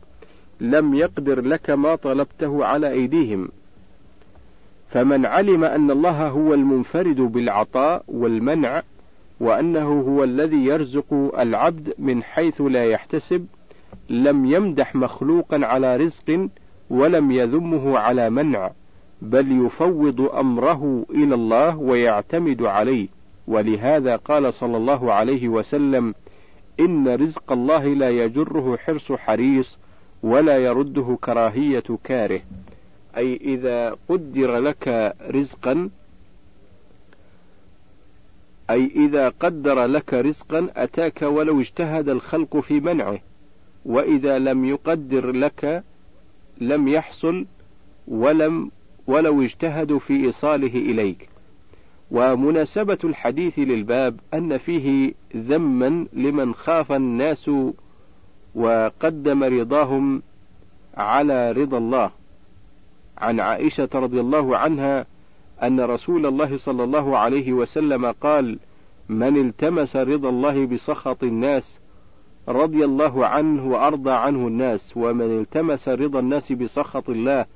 لم 0.61 0.95
يقدر 0.95 1.41
لك 1.41 1.71
ما 1.71 1.95
طلبته 1.95 2.65
على 2.65 2.91
أيديهم. 2.91 3.49
فمن 4.91 5.27
علم 5.27 5.65
أن 5.65 5.91
الله 5.91 6.29
هو 6.29 6.55
المنفرد 6.55 7.17
بالعطاء 7.17 8.05
والمنع 8.09 8.83
وأنه 9.41 10.01
هو 10.01 10.25
الذي 10.25 10.65
يرزق 10.65 11.15
العبد 11.39 11.95
من 11.99 12.23
حيث 12.23 12.61
لا 12.61 12.85
يحتسب 12.85 13.47
لم 14.11 14.47
يمدح 14.47 14.95
مخلوقا 14.95 15.67
على 15.67 15.97
رزق 15.97 16.49
ولم 16.91 17.31
يذمه 17.31 17.99
على 17.99 18.31
منع 18.31 18.71
بل 19.23 19.67
يفوض 19.67 20.21
أمره 20.21 21.07
إلى 21.11 21.35
الله 21.35 21.77
ويعتمد 21.77 22.63
عليه. 22.63 23.09
ولهذا 23.49 24.17
قال 24.17 24.55
صلى 24.55 24.77
الله 24.77 25.13
عليه 25.13 25.49
وسلم 25.49 26.15
إن 26.81 27.09
رزق 27.09 27.53
الله 27.53 27.85
لا 27.85 28.11
يجره 28.11 28.77
حرص 28.77 29.13
حريص 29.13 29.79
ولا 30.23 30.59
يرده 30.59 31.19
كراهية 31.25 31.85
كاره. 32.05 32.41
أي 33.17 33.37
إذا 33.37 33.97
قدر 34.09 34.59
لك 34.59 35.15
رزقا 35.31 35.91
أي 38.71 38.91
إذا 38.97 39.29
قدر 39.29 39.85
لك 39.85 40.15
رزقا 40.15 40.69
أتاك 40.77 41.23
ولو 41.23 41.61
اجتهد 41.61 42.09
الخلق 42.09 42.57
في 42.57 42.81
منعه. 42.81 43.19
وإذا 43.85 44.39
لم 44.39 44.65
يقدر 44.65 45.31
لك 45.31 45.85
لم 46.61 46.89
يحصل 46.89 47.47
ولم 48.09 48.71
ولو 49.07 49.43
اجتهدوا 49.43 49.99
في 49.99 50.27
إيصاله 50.27 50.67
إليك. 50.67 51.29
ومناسبة 52.11 52.99
الحديث 53.05 53.59
للباب 53.59 54.21
أن 54.35 54.59
فيه 54.59 55.15
ذما 55.37 56.07
لمن 56.13 56.55
خاف 56.55 56.93
الناس 56.93 57.51
وقدم 58.55 59.45
رضاهم 59.45 60.23
على 60.97 61.53
رضا 61.53 61.79
الله. 61.79 62.11
عن 63.19 63.41
عائشة 63.41 63.89
رضي 63.95 64.21
الله 64.21 64.57
عنها 64.57 65.07
أن 65.63 65.81
رسول 65.81 66.27
الله 66.27 66.57
صلى 66.57 66.85
الله 66.85 67.19
عليه 67.19 67.53
وسلم 67.53 68.07
قال: 68.11 68.59
من 69.09 69.37
التمس 69.37 69.97
رضا 69.97 70.29
الله 70.29 70.67
بسخط 70.67 71.23
الناس 71.23 71.79
رضي 72.49 72.85
الله 72.85 73.27
عنه 73.27 73.67
وأرضى 73.67 74.11
عنه 74.11 74.49
الناس، 74.49 74.97
ومن 74.97 75.41
التمس 75.41 75.89
رضا 75.89 76.21
الناس 76.21 76.53
بسخط 76.53 77.11
الله 77.11 77.47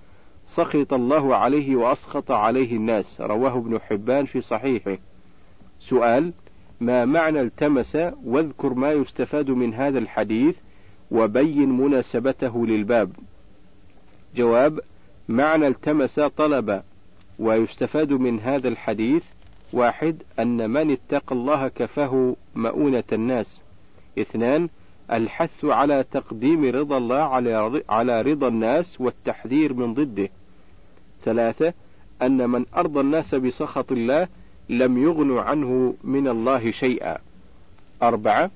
سخط 0.47 0.93
الله 0.93 1.37
عليه 1.37 1.77
وأسخط 1.77 2.31
عليه 2.31 2.77
الناس، 2.77 3.21
رواه 3.21 3.59
ابن 3.59 3.81
حبان 3.81 4.25
في 4.25 4.41
صحيحه. 4.41 4.99
سؤال: 5.81 6.33
ما 6.81 7.05
معنى 7.05 7.41
التمس 7.41 7.99
واذكر 8.25 8.75
ما 8.75 8.93
يستفاد 8.93 9.51
من 9.51 9.75
هذا 9.75 9.99
الحديث 9.99 10.57
وبين 11.11 11.69
مناسبته 11.69 12.67
للباب. 12.67 13.11
جواب: 14.37 14.81
معنى 15.29 15.67
التمس 15.67 16.21
طلب 16.21 16.83
ويستفاد 17.39 18.13
من 18.13 18.41
هذا 18.41 18.69
الحديث 18.69 19.23
واحد 19.73 20.23
أن 20.39 20.71
من 20.71 20.91
اتقى 20.91 21.35
الله 21.35 21.69
كفاه 21.69 22.37
مؤونة 22.55 23.05
الناس 23.13 23.63
اثنان 24.19 24.69
الحث 25.13 25.65
على 25.65 26.05
تقديم 26.13 26.65
رضا 26.65 26.99
الله 26.99 27.23
على 27.89 28.23
رضا 28.23 28.49
الناس 28.49 29.01
والتحذير 29.01 29.73
من 29.75 29.95
ضده. 29.95 30.29
ثلاثة 31.25 31.73
أن 32.23 32.51
من 32.51 32.67
أرضى 32.77 33.01
الناس 33.01 33.35
بسخط 33.35 33.93
الله 33.93 34.29
لم 34.69 35.03
يغنوا 35.03 35.43
عنه 35.43 35.95
من 36.05 36.29
الله 36.29 36.71
شيئا. 36.71 37.19
أربعة 38.03 38.51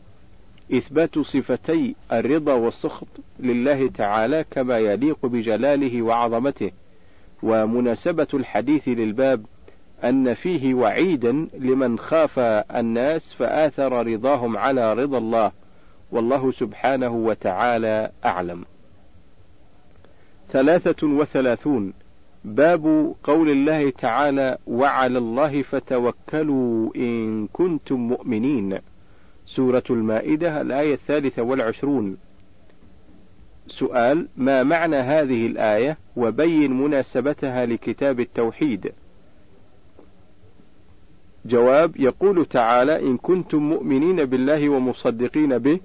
إثبات 0.73 1.19
صفتي 1.19 1.95
الرضا 2.12 2.53
والسخط 2.53 3.09
لله 3.41 3.88
تعالى 3.88 4.45
كما 4.51 4.79
يليق 4.79 5.27
بجلاله 5.27 6.03
وعظمته. 6.03 6.71
ومناسبة 7.43 8.29
الحديث 8.35 8.88
للباب 8.88 9.44
أن 10.05 10.35
فيه 10.35 10.75
وعيدا 10.75 11.48
لمن 11.59 11.98
خاف 11.98 12.38
الناس 12.38 13.33
فآثر 13.33 14.07
رضاهم 14.07 14.57
على 14.57 14.92
رضا 14.92 15.19
الله. 15.19 15.53
والله 16.13 16.50
سبحانه 16.50 17.15
وتعالى 17.15 18.10
أعلم. 18.25 18.65
ثلاثة 20.50 21.06
وثلاثون 21.06 21.92
باب 22.44 23.15
قول 23.25 23.50
الله 23.50 23.90
تعالى: 23.90 24.58
وعلى 24.67 25.19
الله 25.19 25.63
فتوكلوا 25.63 26.96
إن 26.96 27.46
كنتم 27.52 27.96
مؤمنين. 27.96 28.79
سورة 29.46 29.83
المائدة 29.90 30.60
الآية 30.60 30.94
الثالثة 30.94 31.42
والعشرون. 31.42 32.17
سؤال: 33.67 34.29
ما 34.37 34.63
معنى 34.63 34.96
هذه 34.96 35.46
الآية؟ 35.46 35.98
وبين 36.17 36.73
مناسبتها 36.73 37.67
لكتاب 37.67 38.21
التوحيد. 38.21 38.92
جواب: 41.44 41.96
يقول 41.96 42.46
تعالى: 42.46 43.00
إن 43.00 43.17
كنتم 43.17 43.58
مؤمنين 43.58 44.25
بالله 44.25 44.69
ومصدقين 44.69 45.58
به، 45.58 45.81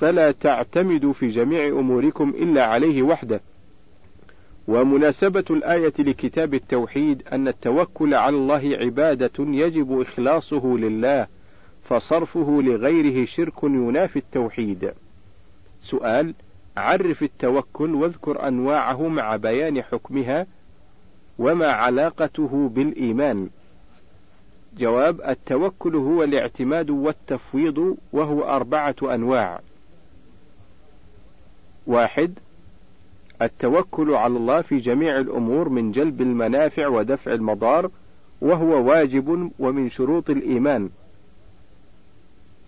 فلا 0.00 0.32
تعتمدوا 0.32 1.12
في 1.12 1.28
جميع 1.28 1.66
أموركم 1.66 2.28
إلا 2.28 2.64
عليه 2.64 3.02
وحده، 3.02 3.40
ومناسبة 4.68 5.44
الآية 5.50 5.92
لكتاب 5.98 6.54
التوحيد 6.54 7.22
أن 7.32 7.48
التوكل 7.48 8.14
على 8.14 8.36
الله 8.36 8.78
عبادة 8.80 9.32
يجب 9.38 10.00
إخلاصه 10.00 10.66
لله 10.66 11.26
فصرفه 11.84 12.62
لغيره 12.62 13.26
شرك 13.26 13.64
ينافي 13.64 14.18
التوحيد. 14.18 14.92
سؤال: 15.82 16.34
عرف 16.76 17.22
التوكل 17.22 17.94
واذكر 17.94 18.48
أنواعه 18.48 19.08
مع 19.08 19.36
بيان 19.36 19.82
حكمها 19.82 20.46
وما 21.38 21.68
علاقته 21.68 22.70
بالإيمان. 22.74 23.48
جواب: 24.78 25.20
التوكل 25.20 25.96
هو 25.96 26.24
الاعتماد 26.24 26.90
والتفويض 26.90 27.96
وهو 28.12 28.44
أربعة 28.44 28.96
أنواع. 29.02 29.60
واحد: 31.90 32.38
التوكل 33.42 34.14
على 34.14 34.36
الله 34.36 34.62
في 34.62 34.78
جميع 34.78 35.18
الأمور 35.18 35.68
من 35.68 35.92
جلب 35.92 36.20
المنافع 36.20 36.86
ودفع 36.86 37.32
المضار 37.32 37.90
وهو 38.40 38.88
واجب 38.88 39.50
ومن 39.58 39.90
شروط 39.90 40.30
الإيمان. 40.30 40.90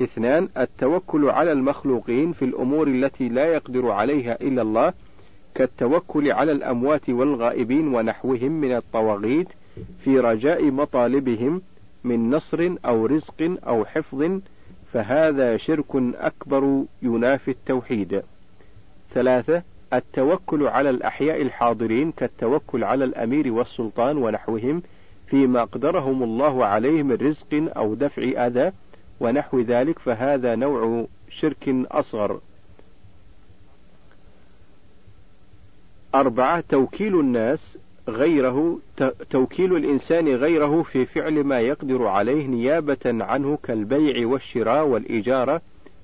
اثنان 0.02 0.48
التوكل 0.56 1.30
على 1.30 1.52
المخلوقين 1.52 2.32
في 2.32 2.44
الأمور 2.44 2.88
التي 2.88 3.28
لا 3.28 3.44
يقدر 3.44 3.90
عليها 3.90 4.40
إلا 4.40 4.62
الله 4.62 4.92
كالتوكل 5.54 6.32
على 6.32 6.52
الأموات 6.52 7.10
والغائبين 7.10 7.94
ونحوهم 7.94 8.52
من 8.52 8.76
الطواغيت 8.76 9.48
في 10.04 10.20
رجاء 10.20 10.70
مطالبهم 10.70 11.62
من 12.04 12.30
نصر 12.30 12.74
أو 12.84 13.06
رزق 13.06 13.56
أو 13.66 13.84
حفظ 13.84 14.40
فهذا 14.92 15.56
شرك 15.56 15.96
أكبر 16.14 16.84
ينافي 17.02 17.50
التوحيد. 17.50 18.22
ثلاثة 19.14 19.62
التوكل 19.92 20.66
على 20.66 20.90
الأحياء 20.90 21.42
الحاضرين 21.42 22.12
كالتوكل 22.12 22.84
على 22.84 23.04
الأمير 23.04 23.52
والسلطان 23.52 24.16
ونحوهم 24.16 24.82
فيما 25.26 25.62
أقدرهم 25.62 26.22
الله 26.22 26.64
عليه 26.64 27.02
من 27.02 27.14
رزق 27.14 27.72
أو 27.76 27.94
دفع 27.94 28.46
أذى 28.46 28.72
ونحو 29.20 29.60
ذلك 29.60 29.98
فهذا 29.98 30.54
نوع 30.54 31.06
شرك 31.30 31.68
أصغر. 31.90 32.40
أربعة 36.14 36.64
توكيل 36.68 37.20
الناس 37.20 37.78
غيره 38.08 38.78
توكيل 39.30 39.76
الإنسان 39.76 40.28
غيره 40.28 40.82
في 40.82 41.06
فعل 41.06 41.44
ما 41.44 41.60
يقدر 41.60 42.06
عليه 42.06 42.46
نيابة 42.46 42.98
عنه 43.04 43.58
كالبيع 43.62 44.26
والشراء 44.26 44.86
والإجارة 44.86 45.60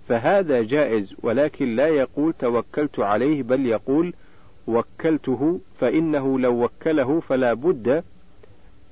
فهذا 0.08 0.62
جائز 0.62 1.14
ولكن 1.22 1.76
لا 1.76 1.88
يقول 1.88 2.32
توكلت 2.32 2.98
عليه 2.98 3.42
بل 3.42 3.66
يقول 3.66 4.14
وكلته 4.66 5.60
فإنه 5.80 6.38
لو 6.38 6.64
وكله 6.64 7.20
فلا 7.20 7.54
بد 7.54 8.04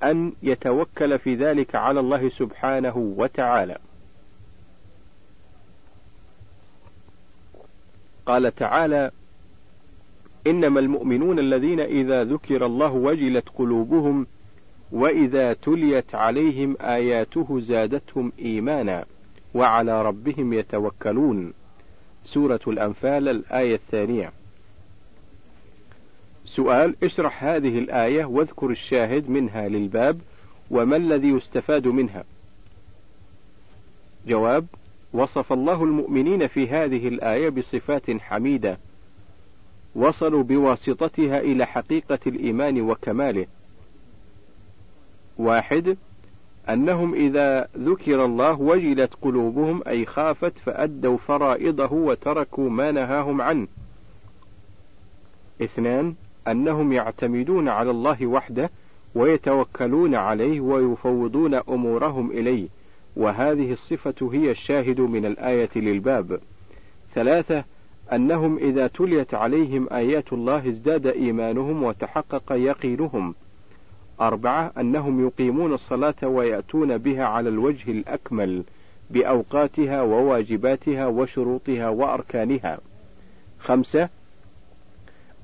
أن 0.03 0.33
يتوكل 0.43 1.19
في 1.19 1.35
ذلك 1.35 1.75
على 1.75 2.01
الله 2.01 2.29
سبحانه 2.29 2.97
وتعالى. 2.97 3.79
قال 8.27 8.55
تعالى: 8.55 9.11
إنما 10.47 10.81
المؤمنون 10.81 11.39
الذين 11.39 11.81
إذا 11.81 12.25
ذكر 12.25 12.67
الله 12.67 12.93
وجلت 12.93 13.49
قلوبهم 13.49 14.27
وإذا 14.93 15.53
تليت 15.53 16.14
عليهم 16.14 16.77
آياته 16.81 17.61
زادتهم 17.61 18.33
إيمانا. 18.39 19.05
وعلى 19.57 20.03
ربهم 20.03 20.53
يتوكلون. 20.53 21.53
سورة 22.25 22.61
الأنفال 22.67 23.29
الآية 23.29 23.75
الثانية. 23.75 24.33
سؤال 26.45 26.97
اشرح 27.03 27.45
هذه 27.45 27.79
الآية 27.79 28.25
واذكر 28.25 28.71
الشاهد 28.71 29.31
منها 29.31 29.69
للباب 29.69 30.21
وما 30.71 30.97
الذي 30.97 31.29
يستفاد 31.29 31.87
منها؟ 31.87 32.25
جواب 34.27 34.67
وصف 35.13 35.53
الله 35.53 35.85
المؤمنين 35.85 36.47
في 36.47 36.69
هذه 36.69 37.09
الآية 37.09 37.49
بصفات 37.49 38.11
حميدة. 38.11 38.79
وصلوا 39.95 40.43
بواسطتها 40.43 41.41
إلى 41.41 41.67
حقيقة 41.67 42.19
الإيمان 42.27 42.81
وكماله. 42.81 43.47
واحد 45.39 45.97
أنهم 46.69 47.14
إذا 47.14 47.69
ذكر 47.79 48.25
الله 48.25 48.61
وجلت 48.61 49.14
قلوبهم 49.23 49.83
أي 49.87 50.07
خافت 50.07 50.59
فأدوا 50.59 51.17
فرائضه 51.17 51.93
وتركوا 51.93 52.71
ما 52.71 52.93
نهاهم 52.93 53.41
عنه. 53.41 53.67
اثنان 55.62 56.14
أنهم 56.49 56.93
يعتمدون 56.93 57.69
على 57.69 57.91
الله 57.91 58.27
وحده 58.27 58.71
ويتوكلون 59.14 60.14
عليه 60.14 60.61
ويفوضون 60.61 61.55
أمورهم 61.55 62.31
إليه، 62.31 62.69
وهذه 63.17 63.73
الصفة 63.73 64.31
هي 64.33 64.51
الشاهد 64.51 65.01
من 65.01 65.27
الآية 65.27 65.71
للباب. 65.77 66.41
ثلاثة 67.14 67.64
أنهم 68.12 68.59
إذا 68.59 68.87
تليت 68.87 69.35
عليهم 69.35 69.89
آيات 69.93 70.33
الله 70.33 70.69
ازداد 70.69 71.07
إيمانهم 71.07 71.83
وتحقق 71.83 72.53
يقينهم. 72.53 73.35
أربعة 74.21 74.73
أنهم 74.81 75.27
يقيمون 75.27 75.75
الصلاة 75.75 76.14
ويأتون 76.23 76.99
بها 76.99 77.25
على 77.25 77.49
الوجه 77.49 77.91
الأكمل 77.91 78.62
بأوقاتها 79.11 80.03
وواجباتها 80.03 81.07
وشروطها 81.07 81.89
وأركانها. 81.89 82.79
خمسة 83.59 84.09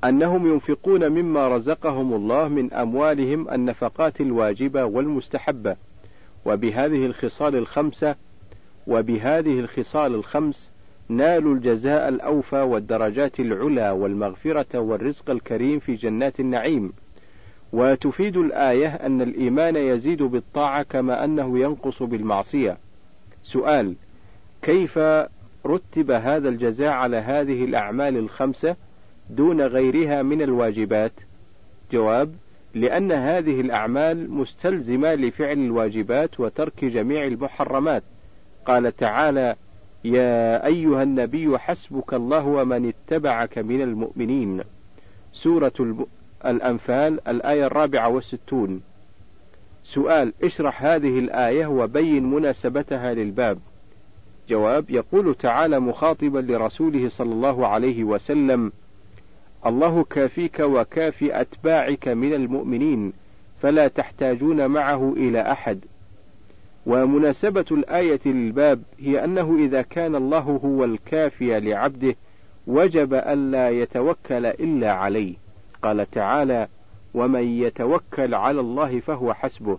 أنهم 0.05 0.53
ينفقون 0.53 1.09
مما 1.09 1.49
رزقهم 1.49 2.15
الله 2.15 2.49
من 2.49 2.73
أموالهم 2.73 3.51
النفقات 3.51 4.21
الواجبة 4.21 4.85
والمستحبة، 4.85 5.77
وبهذه 6.45 7.07
الخصال 7.07 7.57
الخمسة 7.57 8.17
وبهذه 8.87 9.61
الخصال 9.61 10.15
الخمس 10.15 10.71
نالوا 11.09 11.55
الجزاء 11.55 12.09
الأوفى 12.09 12.61
والدرجات 12.63 13.41
العلى 13.41 13.91
والمغفرة 13.91 14.79
والرزق 14.79 15.31
الكريم 15.31 15.79
في 15.79 15.95
جنات 15.95 16.41
النعيم. 16.41 16.93
وتفيد 17.73 18.37
الآية 18.37 18.89
أن 18.89 19.23
الإيمان 19.23 19.77
يزيد 19.77 20.23
بالطاعة 20.23 20.83
كما 20.83 21.25
أنه 21.25 21.59
ينقص 21.59 22.03
بالمعصية. 22.03 22.79
سؤال: 23.43 23.95
كيف 24.63 24.99
رتب 25.67 26.11
هذا 26.11 26.49
الجزاء 26.49 26.93
على 26.93 27.17
هذه 27.17 27.65
الأعمال 27.65 28.17
الخمسة 28.17 28.77
دون 29.31 29.61
غيرها 29.61 30.23
من 30.23 30.43
الواجبات؟ 30.43 31.13
جواب: 31.93 32.35
لأن 32.75 33.13
هذه 33.13 33.61
الأعمال 33.61 34.31
مستلزمة 34.31 35.15
لفعل 35.15 35.59
الواجبات 35.59 36.41
وترك 36.41 36.85
جميع 36.85 37.27
المحرمات. 37.27 38.03
قال 38.67 38.97
تعالى: 38.97 39.57
يا 40.05 40.67
أيها 40.67 41.03
النبي 41.03 41.59
حسبك 41.59 42.15
الله 42.15 42.47
ومن 42.47 42.89
اتبعك 42.89 43.59
من 43.59 43.83
المؤمنين. 43.83 44.61
سورة 45.33 45.73
الأنفال 46.47 47.29
الآية 47.29 47.67
الرابعة 47.67 48.09
والستون. 48.09 48.81
سؤال 49.85 50.33
اشرح 50.43 50.85
هذه 50.85 51.19
الآية 51.19 51.67
وبين 51.67 52.31
مناسبتها 52.31 53.15
للباب. 53.15 53.59
جواب 54.49 54.91
يقول 54.91 55.35
تعالى 55.35 55.81
مخاطبا 55.81 56.39
لرسوله 56.39 57.09
صلى 57.09 57.33
الله 57.33 57.67
عليه 57.67 58.05
وسلم 58.05 58.73
الله 59.67 60.05
كافيك 60.05 60.61
وكافي 60.61 61.41
أتباعك 61.41 62.09
من 62.09 62.35
المؤمنين 62.35 63.13
فلا 63.63 63.89
تحتاجون 63.89 64.67
معه 64.67 65.13
إلى 65.17 65.41
أحد. 65.53 65.81
ومناسبة 66.87 67.65
الآية 67.71 68.21
للباب 68.27 68.83
هي 68.99 69.25
أنه 69.25 69.57
إذا 69.59 69.83
كان 69.83 70.15
الله 70.15 70.61
هو 70.65 70.85
الكافي 70.85 71.61
لعبده 71.61 72.17
وجب 72.67 73.15
ألا 73.15 73.71
يتوكل 73.71 74.47
إلا 74.47 74.93
عليه. 74.93 75.42
قال 75.83 76.11
تعالى: 76.11 76.69
ومن 77.15 77.43
يتوكل 77.43 78.35
على 78.35 78.61
الله 78.61 79.01
فهو 79.01 79.35
حسبه. 79.35 79.79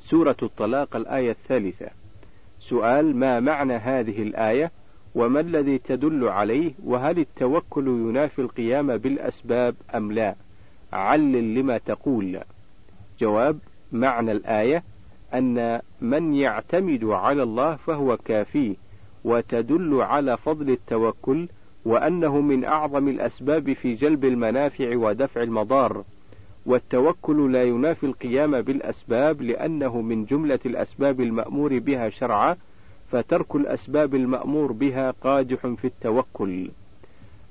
سورة 0.00 0.36
الطلاق 0.42 0.96
الآية 0.96 1.30
الثالثة. 1.30 1.86
سؤال: 2.60 3.16
ما 3.16 3.40
معنى 3.40 3.74
هذه 3.74 4.22
الآية؟ 4.22 4.72
وما 5.14 5.40
الذي 5.40 5.78
تدل 5.78 6.28
عليه؟ 6.28 6.72
وهل 6.84 7.18
التوكل 7.18 7.86
ينافي 7.86 8.38
القيام 8.38 8.96
بالأسباب 8.96 9.74
أم 9.94 10.12
لا؟ 10.12 10.34
علل 10.92 11.54
لما 11.54 11.78
تقول. 11.78 12.40
جواب: 13.20 13.58
معنى 13.92 14.32
الآية 14.32 14.84
أن 15.34 15.80
من 16.00 16.34
يعتمد 16.34 17.04
على 17.04 17.42
الله 17.42 17.76
فهو 17.76 18.16
كافيه، 18.16 18.74
وتدل 19.24 20.02
على 20.02 20.36
فضل 20.36 20.70
التوكل 20.70 21.48
وأنه 21.86 22.40
من 22.40 22.64
أعظم 22.64 23.08
الأسباب 23.08 23.72
في 23.72 23.94
جلب 23.94 24.24
المنافع 24.24 24.96
ودفع 24.96 25.42
المضار، 25.42 26.04
والتوكل 26.66 27.52
لا 27.52 27.64
ينافي 27.64 28.06
القيام 28.06 28.62
بالأسباب 28.62 29.42
لأنه 29.42 30.00
من 30.00 30.24
جملة 30.24 30.58
الأسباب 30.66 31.20
المأمور 31.20 31.78
بها 31.78 32.08
شرعا، 32.08 32.56
فترك 33.12 33.56
الأسباب 33.56 34.14
المأمور 34.14 34.72
بها 34.72 35.10
قادح 35.10 35.66
في 35.66 35.84
التوكل. 35.84 36.70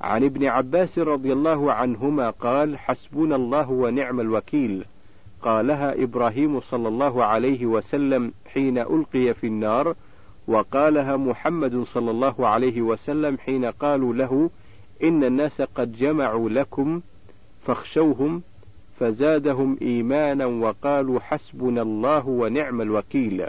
عن 0.01 0.23
ابن 0.23 0.45
عباس 0.45 0.99
رضي 0.99 1.33
الله 1.33 1.73
عنهما 1.73 2.29
قال 2.29 2.77
حسبنا 2.77 3.35
الله 3.35 3.71
ونعم 3.71 4.19
الوكيل 4.19 4.85
قالها 5.41 6.03
إبراهيم 6.03 6.61
صلى 6.61 6.87
الله 6.87 7.23
عليه 7.23 7.65
وسلم 7.65 8.31
حين 8.53 8.77
ألقي 8.77 9.33
في 9.33 9.47
النار 9.47 9.95
وقالها 10.47 11.17
محمد 11.17 11.83
صلى 11.83 12.11
الله 12.11 12.47
عليه 12.47 12.81
وسلم 12.81 13.37
حين 13.37 13.65
قالوا 13.65 14.13
له 14.13 14.49
إن 15.03 15.23
الناس 15.23 15.61
قد 15.61 15.97
جمعوا 15.97 16.49
لكم 16.49 17.01
فاخشوهم 17.67 18.41
فزادهم 18.99 19.77
إيمانا 19.81 20.45
وقالوا 20.45 21.19
حسبنا 21.19 21.81
الله 21.81 22.27
ونعم 22.27 22.81
الوكيل. 22.81 23.45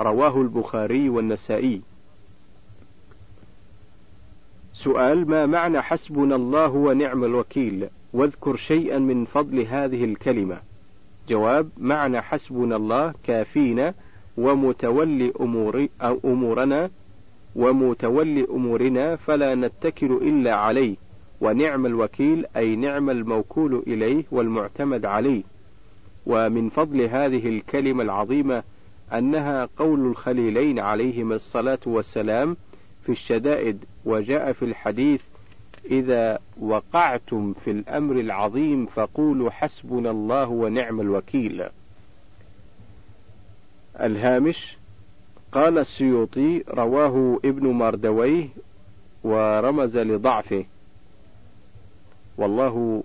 رواه 0.00 0.40
البخاري 0.40 1.08
والنسائي. 1.08 1.82
سؤال 4.72 5.30
ما 5.30 5.46
معنى 5.46 5.82
حسبنا 5.82 6.36
الله 6.36 6.68
ونعم 6.68 7.24
الوكيل؟ 7.24 7.88
واذكر 8.12 8.56
شيئا 8.56 8.98
من 8.98 9.24
فضل 9.24 9.60
هذه 9.60 10.04
الكلمة. 10.04 10.58
جواب 11.28 11.68
معنى 11.78 12.22
حسبنا 12.22 12.76
الله 12.76 13.14
كافينا 13.24 13.94
ومتولي 14.36 15.32
أمور 15.40 15.86
أو 16.02 16.20
أمورنا 16.24 16.90
ومتولي 17.56 18.46
أمورنا 18.50 19.16
فلا 19.16 19.54
نتكل 19.54 20.12
إلا 20.12 20.54
عليه 20.54 20.96
ونعم 21.40 21.86
الوكيل 21.86 22.46
أي 22.56 22.76
نعم 22.76 23.10
الموكول 23.10 23.82
إليه 23.86 24.24
والمعتمد 24.30 25.04
عليه 25.04 25.42
ومن 26.26 26.68
فضل 26.68 27.00
هذه 27.00 27.48
الكلمة 27.48 28.02
العظيمة 28.02 28.62
أنها 29.12 29.68
قول 29.76 30.06
الخليلين 30.06 30.78
عليهما 30.78 31.34
الصلاة 31.34 31.78
والسلام 31.86 32.56
في 33.02 33.12
الشدائد 33.12 33.84
وجاء 34.04 34.52
في 34.52 34.64
الحديث 34.64 35.20
إذا 35.90 36.38
وقعتم 36.60 37.52
في 37.64 37.70
الأمر 37.70 38.20
العظيم 38.20 38.86
فقولوا 38.86 39.50
حسبنا 39.50 40.10
الله 40.10 40.48
ونعم 40.48 41.00
الوكيل. 41.00 41.64
الهامش 44.00 44.76
قال 45.52 45.78
السيوطي 45.78 46.64
رواه 46.68 47.40
ابن 47.44 47.66
مردويه 47.66 48.48
ورمز 49.24 49.96
لضعفه. 49.96 50.64
والله 52.36 53.02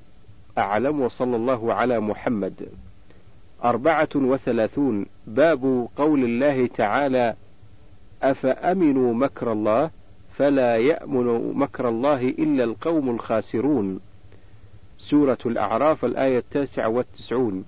أعلم 0.57 1.01
وصلى 1.01 1.35
الله 1.35 1.73
على 1.73 1.99
محمد. 1.99 2.67
أربعة 3.63 4.09
وثلاثون. 4.15 5.05
باب 5.27 5.88
قول 5.97 6.23
الله 6.23 6.67
تعالى 6.67 7.35
أفأمنوا 8.23 9.13
مكر 9.13 9.51
الله 9.51 9.89
فلا 10.38 10.77
يأمن 10.77 11.53
مكر 11.55 11.89
الله 11.89 12.21
إلا 12.21 12.63
القوم 12.63 13.09
الخاسرون. 13.09 13.99
سورة 14.97 15.38
الأعراف 15.45 16.05
الآية 16.05 16.38
التاسعة 16.38 16.89
والتسعون. 16.89 17.65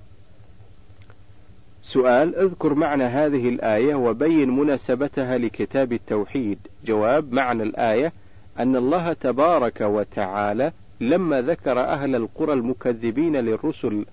سؤال 1.90 2.36
اذكر 2.36 2.74
معنى 2.74 3.04
هذه 3.04 3.50
الآية 3.50 3.96
وبين 3.96 4.50
مناسبتها 4.50 5.38
لكتاب 5.38 5.94
التوحيد. 5.94 6.60
جواب 6.86 7.34
معنى 7.34 7.64
الآية 7.64 8.14
أن 8.60 8.76
الله 8.76 9.14
تبارك 9.14 9.82
وتعالى 9.82 10.72
لما 11.02 11.42
ذكر 11.42 11.80
أهل 11.80 12.16
القرى 12.16 12.54
المكذبين 12.54 13.36
للرسل 13.36 14.06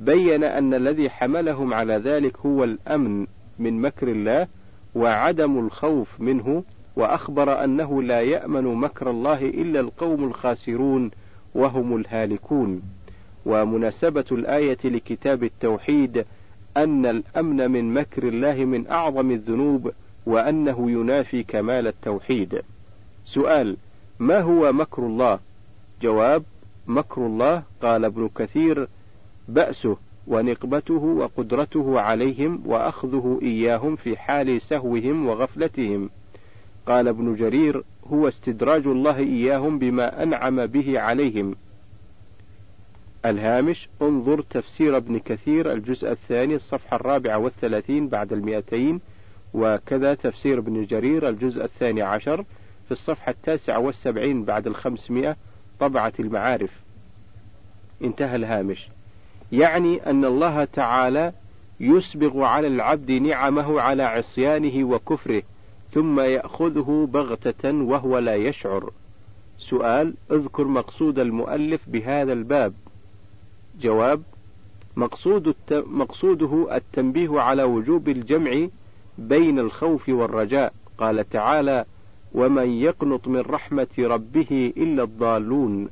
بين 0.00 0.44
أن 0.44 0.74
الذي 0.74 1.10
حملهم 1.10 1.74
على 1.74 1.94
ذلك 1.96 2.36
هو 2.46 2.64
الأمن 2.64 3.26
من 3.58 3.80
مكر 3.80 4.08
الله 4.08 4.46
وعدم 4.94 5.58
الخوف 5.58 6.20
منه 6.20 6.64
وأخبر 6.96 7.64
أنه 7.64 8.02
لا 8.02 8.20
يأمن 8.20 8.64
مكر 8.64 9.10
الله 9.10 9.38
إلا 9.44 9.80
القوم 9.80 10.24
الخاسرون 10.24 11.10
وهم 11.54 11.96
الهالكون. 11.96 12.82
ومناسبة 13.46 14.24
الآية 14.32 14.78
لكتاب 14.84 15.44
التوحيد 15.44 16.24
أن 16.76 17.06
الأمن 17.06 17.70
من 17.70 17.94
مكر 17.94 18.28
الله 18.28 18.64
من 18.64 18.86
أعظم 18.90 19.30
الذنوب 19.30 19.92
وأنه 20.26 20.90
ينافي 20.90 21.42
كمال 21.42 21.86
التوحيد. 21.86 22.62
سؤال: 23.24 23.76
ما 24.18 24.40
هو 24.40 24.72
مكر 24.72 25.02
الله؟ 25.02 25.38
جواب: 26.02 26.42
مكر 26.86 27.26
الله 27.26 27.62
قال 27.82 28.04
ابن 28.04 28.30
كثير: 28.36 28.88
بأسه 29.48 29.96
ونقبته 30.26 31.04
وقدرته 31.04 32.00
عليهم 32.00 32.62
وأخذه 32.66 33.38
إياهم 33.42 33.96
في 33.96 34.16
حال 34.16 34.62
سهوهم 34.62 35.26
وغفلتهم. 35.26 36.10
قال 36.86 37.08
ابن 37.08 37.34
جرير: 37.34 37.82
هو 38.12 38.28
استدراج 38.28 38.86
الله 38.86 39.18
إياهم 39.18 39.78
بما 39.78 40.22
أنعم 40.22 40.66
به 40.66 41.00
عليهم 41.00 41.54
الهامش 43.26 43.88
انظر 44.02 44.42
تفسير 44.42 44.96
ابن 44.96 45.18
كثير 45.18 45.72
الجزء 45.72 46.12
الثاني 46.12 46.54
الصفحة 46.54 46.96
الرابعة 46.96 47.38
والثلاثين 47.38 48.08
بعد 48.08 48.32
المئتين 48.32 49.00
وكذا 49.54 50.14
تفسير 50.14 50.58
ابن 50.58 50.84
جرير 50.84 51.28
الجزء 51.28 51.64
الثاني 51.64 52.02
عشر 52.02 52.44
في 52.84 52.92
الصفحة 52.92 53.30
التاسعة 53.30 53.78
والسبعين 53.78 54.44
بعد 54.44 54.66
الخمسمائة 54.66 55.36
طبعة 55.80 56.12
المعارف. 56.20 56.80
انتهى 58.04 58.36
الهامش. 58.36 58.88
يعني 59.52 60.10
أن 60.10 60.24
الله 60.24 60.64
تعالى 60.64 61.32
يسبغ 61.80 62.42
على 62.44 62.66
العبد 62.66 63.10
نعمه 63.10 63.80
على 63.80 64.02
عصيانه 64.02 64.84
وكفره 64.84 65.42
ثم 65.92 66.20
يأخذه 66.20 67.08
بغتة 67.12 67.72
وهو 67.72 68.18
لا 68.18 68.34
يشعر. 68.34 68.90
سؤال 69.58 70.14
اذكر 70.32 70.64
مقصود 70.64 71.18
المؤلف 71.18 71.80
بهذا 71.88 72.32
الباب. 72.32 72.74
جواب 73.82 74.22
مقصود 74.96 75.48
الت... 75.48 75.72
مقصوده 75.72 76.76
التنبيه 76.76 77.40
على 77.40 77.62
وجوب 77.62 78.08
الجمع 78.08 78.68
بين 79.18 79.58
الخوف 79.58 80.08
والرجاء. 80.08 80.72
قال 80.98 81.28
تعالى 81.28 81.84
ومن 82.34 82.70
يقنط 82.70 83.28
من 83.28 83.40
رحمة 83.40 83.88
ربه 83.98 84.72
إلا 84.76 85.02
الضالون. 85.02 85.88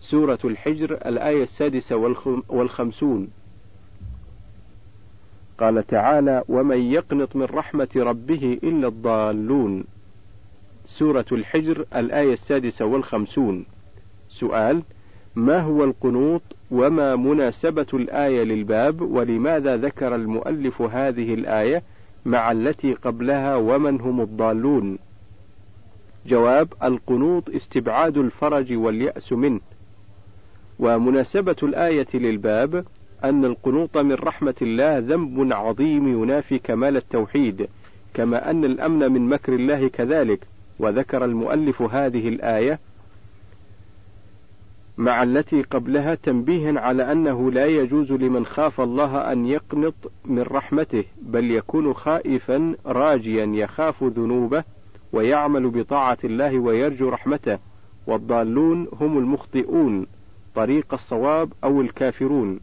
سورة 0.00 0.38
الحجر 0.44 0.92
الآية 0.92 1.42
السادسة 1.42 1.96
والخمسون. 2.48 3.28
قال 5.60 5.86
تعالى 5.86 6.44
ومن 6.48 6.78
يقنط 6.92 7.36
من 7.36 7.42
رحمة 7.44 7.88
ربه 7.96 8.58
إلا 8.62 8.88
الضالون. 8.88 9.84
سورة 10.86 11.26
الحجر 11.32 11.84
الآية 11.96 12.32
السادسة 12.32 12.84
والخمسون. 12.84 13.64
سؤال 14.40 14.82
ما 15.36 15.60
هو 15.60 15.84
القنوط 15.84 16.42
وما 16.70 17.16
مناسبة 17.16 17.86
الآية 17.94 18.42
للباب؟ 18.42 19.00
ولماذا 19.00 19.76
ذكر 19.76 20.14
المؤلف 20.14 20.82
هذه 20.82 21.34
الآية 21.34 21.82
مع 22.26 22.52
التي 22.52 22.94
قبلها 22.94 23.56
ومن 23.56 24.00
هم 24.00 24.20
الضالون؟ 24.20 24.98
جواب 26.26 26.68
القنوط 26.82 27.50
استبعاد 27.50 28.18
الفرج 28.18 28.72
واليأس 28.72 29.32
منه. 29.32 29.60
ومناسبة 30.78 31.56
الآية 31.62 32.08
للباب 32.14 32.84
أن 33.24 33.44
القنوط 33.44 33.98
من 33.98 34.12
رحمة 34.14 34.54
الله 34.62 34.98
ذنب 34.98 35.52
عظيم 35.52 36.22
ينافي 36.22 36.58
كمال 36.58 36.96
التوحيد 36.96 37.68
كما 38.14 38.50
أن 38.50 38.64
الأمن 38.64 39.12
من 39.12 39.28
مكر 39.28 39.52
الله 39.52 39.88
كذلك. 39.88 40.40
وذكر 40.78 41.24
المؤلف 41.24 41.82
هذه 41.82 42.28
الآية 42.28 42.78
مع 44.98 45.22
التي 45.22 45.62
قبلها 45.62 46.14
تنبيها 46.14 46.80
على 46.80 47.12
أنه 47.12 47.50
لا 47.50 47.66
يجوز 47.66 48.12
لمن 48.12 48.46
خاف 48.46 48.80
الله 48.80 49.32
أن 49.32 49.46
يقنط 49.46 49.94
من 50.24 50.42
رحمته 50.42 51.04
بل 51.22 51.50
يكون 51.50 51.94
خائفا 51.94 52.74
راجيا 52.86 53.44
يخاف 53.44 54.04
ذنوبه 54.04 54.64
ويعمل 55.12 55.70
بطاعة 55.70 56.18
الله 56.24 56.58
ويرجو 56.58 57.08
رحمته 57.08 57.58
والضالون 58.06 58.88
هم 59.00 59.18
المخطئون 59.18 60.06
طريق 60.54 60.86
الصواب 60.92 61.52
أو 61.64 61.80
الكافرون. 61.80 62.60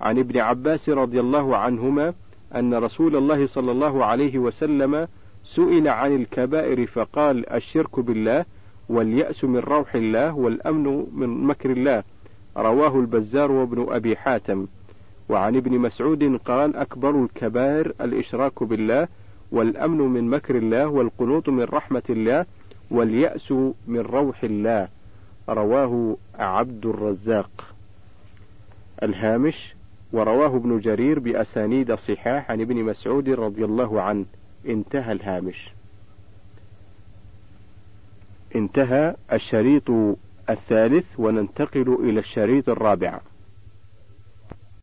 عن 0.00 0.18
ابن 0.18 0.38
عباس 0.38 0.88
رضي 0.88 1.20
الله 1.20 1.56
عنهما 1.56 2.14
أن 2.54 2.74
رسول 2.74 3.16
الله 3.16 3.46
صلى 3.46 3.72
الله 3.72 4.04
عليه 4.04 4.38
وسلم 4.38 5.08
سئل 5.44 5.88
عن 5.88 6.16
الكبائر 6.16 6.86
فقال 6.86 7.52
الشرك 7.52 8.00
بالله 8.00 8.44
واليأس 8.88 9.44
من 9.44 9.58
روح 9.58 9.94
الله 9.94 10.34
والأمن 10.34 11.06
من 11.12 11.44
مكر 11.44 11.70
الله. 11.70 12.02
رواه 12.56 13.00
البزار 13.00 13.52
وابن 13.52 13.86
أبي 13.88 14.16
حاتم. 14.16 14.66
وعن 15.28 15.56
ابن 15.56 15.78
مسعود 15.78 16.40
قال 16.44 16.76
أكبر 16.76 17.24
الكبائر 17.24 17.92
الإشراك 18.00 18.62
بالله 18.62 19.08
والأمن 19.52 19.98
من 19.98 20.30
مكر 20.30 20.56
الله 20.56 20.86
والقنوط 20.86 21.48
من 21.48 21.62
رحمة 21.62 22.02
الله 22.10 22.46
واليأس 22.90 23.52
من 23.86 24.00
روح 24.00 24.44
الله. 24.44 24.88
رواه 25.48 26.16
عبد 26.38 26.86
الرزاق. 26.86 27.74
الهامش 29.02 29.74
ورواه 30.12 30.56
ابن 30.56 30.78
جرير 30.78 31.18
بأسانيد 31.18 31.94
صحاح 31.94 32.50
عن 32.50 32.60
ابن 32.60 32.84
مسعود 32.84 33.28
رضي 33.28 33.64
الله 33.64 34.00
عنه. 34.00 34.24
انتهى 34.68 35.12
الهامش. 35.12 35.75
انتهى 38.54 39.16
الشريط 39.32 39.90
الثالث 40.50 41.04
وننتقل 41.18 41.96
إلى 42.00 42.20
الشريط 42.20 42.68
الرابع. 42.68 43.20